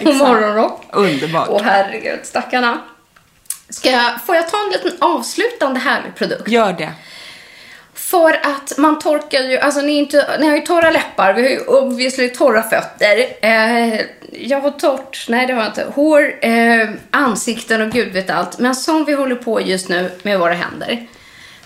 [0.05, 0.83] morgonrock.
[0.93, 1.49] Underbart.
[1.51, 2.79] Åh herregud, stackarna.
[3.69, 6.49] Ska jag, får jag ta en liten avslutande härlig produkt?
[6.49, 6.93] Gör det.
[8.05, 11.49] För att man torkar ju, alltså ni, inte, ni har ju torra läppar, vi har
[11.49, 13.27] ju obviously torra fötter.
[13.41, 14.01] Eh,
[14.33, 18.59] jag har torrt, nej det har jag inte, hår, eh, ansikten och gud vet allt.
[18.59, 21.07] Men som vi håller på just nu med våra händer.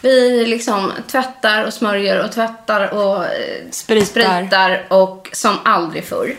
[0.01, 3.30] Vi liksom tvättar och smörjer och tvättar och eh,
[3.70, 4.07] Spritar.
[4.07, 6.34] spritar och som aldrig förr.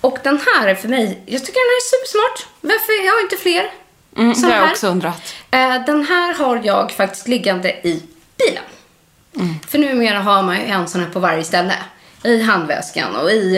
[0.00, 2.46] Och den här är för mig, jag tycker den här är supersmart.
[2.60, 3.70] Varför har jag inte fler?
[4.16, 5.34] Mm, det har jag också undrat.
[5.50, 8.02] Eh, den här har jag faktiskt liggande i
[8.38, 8.62] bilen.
[9.38, 9.54] Mm.
[9.68, 11.74] För numera har man ju en sån här på varje ställe.
[12.22, 13.56] I handväskan och i...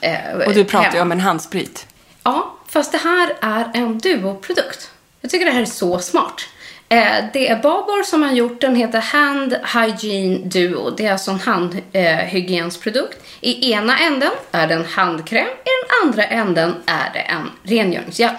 [0.00, 1.86] Eh, Och du pratar ju om en handsprit.
[2.22, 4.90] Ja, fast det här är en duoprodukt.
[5.20, 6.40] Jag tycker det här är så smart.
[6.88, 10.90] Eh, det är Babor som har gjort den, heter Hand Hygiene Duo.
[10.90, 13.18] Det är alltså en handhygiensprodukt.
[13.40, 18.30] I ena änden är det en handkräm, i den andra änden är det en rengöringsgel.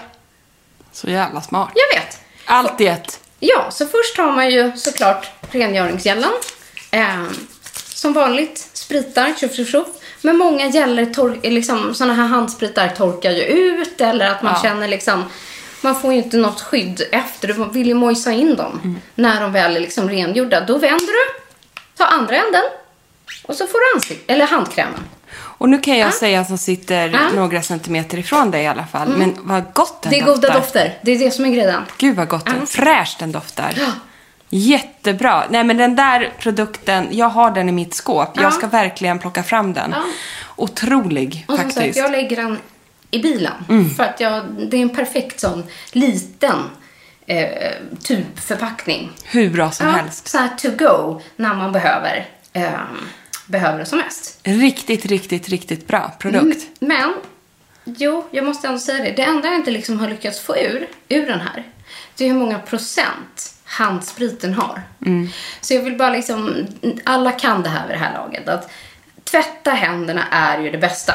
[0.92, 1.72] Så jävla smart.
[1.74, 2.18] Jag vet.
[2.44, 3.20] Allt i ett.
[3.40, 6.30] Ja, så först har man ju såklart rengöringsgällen.
[6.90, 7.24] Eh,
[7.94, 9.86] som vanligt, spritar, tjoff tjoff tjoff.
[10.22, 14.62] Men många gäller, tor- liksom, såna här handspritar torkar ju ut eller att man Ja.
[14.62, 15.24] känner liksom
[15.80, 18.96] man får ju inte något skydd efter, du vill ju mojsa in dem Mm.
[19.14, 20.60] när de väl är liksom rengjorda.
[20.60, 21.40] Då vänder du,
[21.96, 22.62] tar andra änden
[23.44, 25.00] och så får du ansik- eller handkrämen.
[25.34, 27.18] Och nu kan jag säga som sitter Ja.
[27.34, 29.08] några centimeter ifrån dig i alla fall.
[29.08, 30.48] Men vad gott den Det är doftar.
[30.48, 31.82] goda dofter, det är det som är grejen.
[31.98, 32.66] Gud vad gott den, Ja.
[32.66, 33.74] fräscht den doftar.
[33.76, 33.86] Ja.
[34.50, 35.44] Jättebra.
[35.50, 38.30] Nej men den där produkten, jag har den i mitt skåp.
[38.34, 38.42] Ja.
[38.42, 39.90] Jag ska verkligen plocka fram den.
[39.96, 40.02] Ja.
[40.56, 41.78] Otrolig Och som faktiskt.
[41.78, 41.92] Mm.
[41.94, 42.58] sagt, jag lägger den
[43.10, 43.52] i bilen.
[43.96, 46.56] För att jag, det är en perfekt sån liten
[47.26, 47.72] eh,
[48.02, 49.10] tubförpackning.
[49.24, 50.28] Hur bra som Ja, helst.
[50.28, 52.70] så här to go när man behöver, eh,
[53.46, 54.40] behöver det som mest.
[54.42, 56.66] Riktigt, riktigt, riktigt bra produkt.
[56.80, 57.14] Men,
[57.84, 59.10] jo, jag måste ändå säga det.
[59.10, 61.64] Det enda jag inte liksom har lyckats få ur, ur den här,
[62.16, 64.82] det är hur många procent handspriten har.
[65.60, 66.66] Så jag vill bara liksom,
[67.04, 68.48] alla kan det här vid det här laget.
[68.48, 68.70] Att
[69.24, 71.14] tvätta händerna är ju det bästa.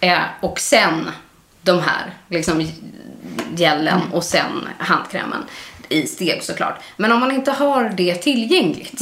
[0.00, 1.10] Eh, och sen
[1.62, 2.68] de här, liksom
[3.56, 5.44] gällen och sen handkrämen
[5.88, 6.80] i steg såklart.
[6.96, 9.00] Men om man inte har det tillgängligt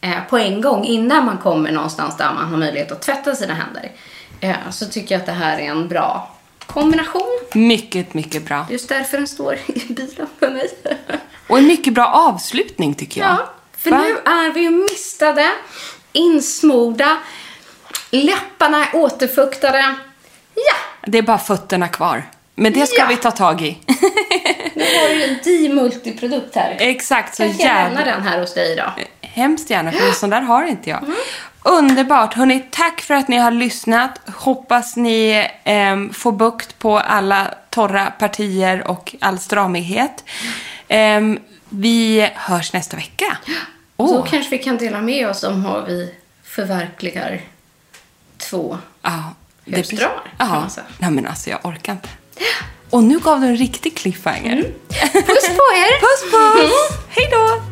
[0.00, 3.54] eh, på en gång innan man kommer någonstans där man har möjlighet att tvätta sina
[3.54, 3.92] händer.
[4.40, 7.40] Eh, så tycker jag att det här är en bra kombination.
[7.54, 8.66] Mycket, mycket bra.
[8.70, 10.70] Just därför den står i bilen för mig.
[11.50, 13.30] Och en mycket bra avslutning tycker jag.
[13.30, 13.96] Ja, för Va?
[14.00, 15.50] nu är vi ju mistade,
[16.12, 17.16] insmorda,
[18.10, 19.94] läpparna är återfuktade.
[20.54, 20.74] Ja,
[21.06, 22.22] Det är bara fötterna kvar.
[22.54, 23.06] Men det ska Ja.
[23.08, 23.78] vi ta tag i.
[24.74, 26.76] nu har du ju en D-multiprodukt här.
[26.80, 28.14] Exakt, så Kanske jag lämnar jävla...
[28.14, 28.90] den här hos dig idag.
[29.20, 31.02] Hemskt gärna, för en sån där har inte jag.
[31.02, 31.16] Mm.
[31.62, 32.34] Underbart!
[32.34, 34.20] Hörrni, tack för att ni har lyssnat.
[34.36, 40.24] Hoppas ni ehm, får bukt på alla torra partier och all stramighet.
[40.90, 41.38] Ehm,
[41.68, 43.36] vi hörs nästa vecka.
[43.46, 43.52] Då
[43.96, 47.40] Åh, kanske vi kan dela med oss om hur vi förverkligar
[48.38, 48.78] två.
[49.64, 50.68] husdrömmar, kan Ja,
[50.98, 52.08] nej men alltså jag orkar inte.
[52.90, 54.52] Och nu gav du en riktig cliffhanger.
[54.52, 54.72] Mm.
[55.12, 56.00] Puss på er!
[56.00, 56.98] Puss puss!
[57.08, 57.62] Hej då!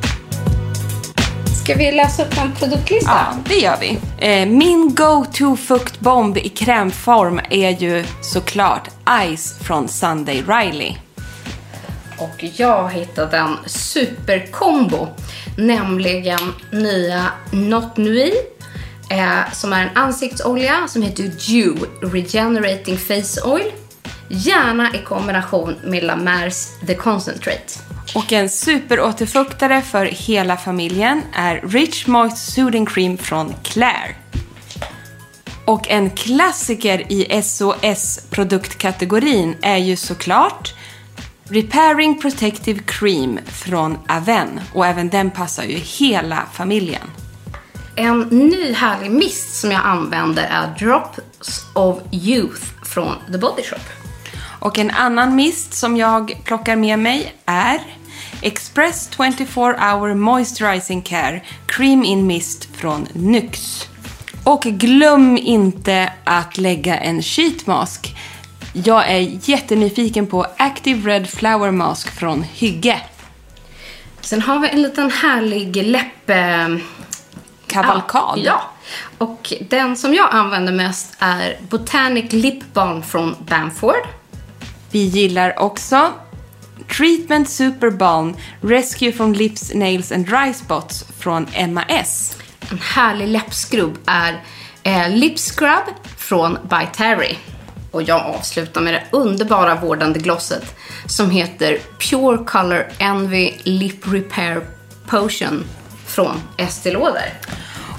[1.65, 3.11] Ska vi läsa upp en produktlista?
[3.11, 3.99] Ja, det gör vi.
[4.19, 8.89] Eh, min go-to fuktbomb i krämform är ju såklart
[9.37, 10.95] Ice från Sunday Riley.
[12.19, 15.09] Och jag har hittat en superkombo.
[15.57, 18.33] Nämligen nya Not Nui
[19.11, 23.73] eh, som är en ansiktsolja som heter Dew Regenerating Face Oil.
[24.29, 27.79] Gärna i kombination med La Mers The Concentrate.
[28.15, 34.15] Och en superåterfuktare för hela familjen är Rich Moist Soothing Cream från Claire.
[35.65, 40.75] Och en klassiker i SOS-produktkategorin är ju såklart
[41.51, 44.61] Repairing Protective Cream från Aven.
[44.73, 47.11] Och även den passar ju hela familjen.
[47.97, 53.77] En ny härlig mist som jag använder är Drops of Youth från The Body Shop.
[54.61, 57.81] Och en annan mist som jag plockar med mig är
[58.43, 63.87] Express 24 Hour Moisturizing Care Cream In Mist från NYX.
[64.45, 68.17] Och glöm inte att lägga en sheet mask.
[68.85, 73.01] Jag är jättenyfiken på Active Red Flower Mask från Hygge.
[74.21, 76.31] Sen har vi en liten härlig läpp...
[76.31, 76.69] Eh,
[77.67, 78.39] Kavalkad.
[78.39, 78.63] Ja.
[79.19, 84.09] Och den som jag använder mest är Botanic Lip Balm från Bamford.
[84.91, 86.13] Vi gillar också
[86.97, 92.37] Treatment Super Balm Rescue from Lips, Nails and Dry Spots från MAS.
[92.71, 94.43] En härlig läppskrubb är
[94.83, 97.37] eh, Lip Scrub från By Terry.
[97.91, 100.75] Och jag avslutar med det underbara vårdande glosset
[101.07, 101.79] som heter
[102.11, 104.61] Pure Color Envy Lip Repair
[105.07, 105.65] Potion
[106.07, 107.33] från Estée Lauder.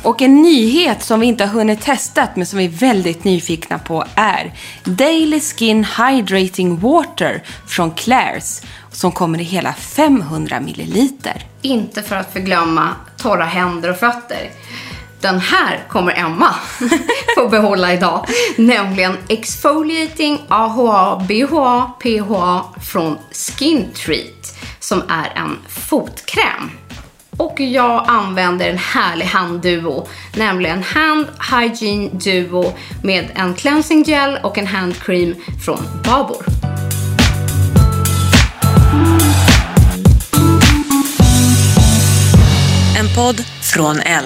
[0.03, 3.79] Och en nyhet som vi inte har hunnit testat men som vi är väldigt nyfikna
[3.79, 11.45] på är Daily Skin Hydrating Water från Claire's som kommer i hela 500 milliliter.
[11.61, 14.49] Inte för att förglömma torra händer och fötter.
[15.21, 16.55] Den här kommer Emma
[17.35, 18.25] få behålla idag.
[18.57, 26.71] Nämligen Exfoliating AHA BHA PHA från Skin Treat som är en fotkräm.
[27.37, 34.57] Och jag använder en härlig handduo, nämligen Hand Hygiene Duo med en cleansing gel och
[34.57, 36.45] en handcream från Babor.
[42.99, 44.25] En podd från L.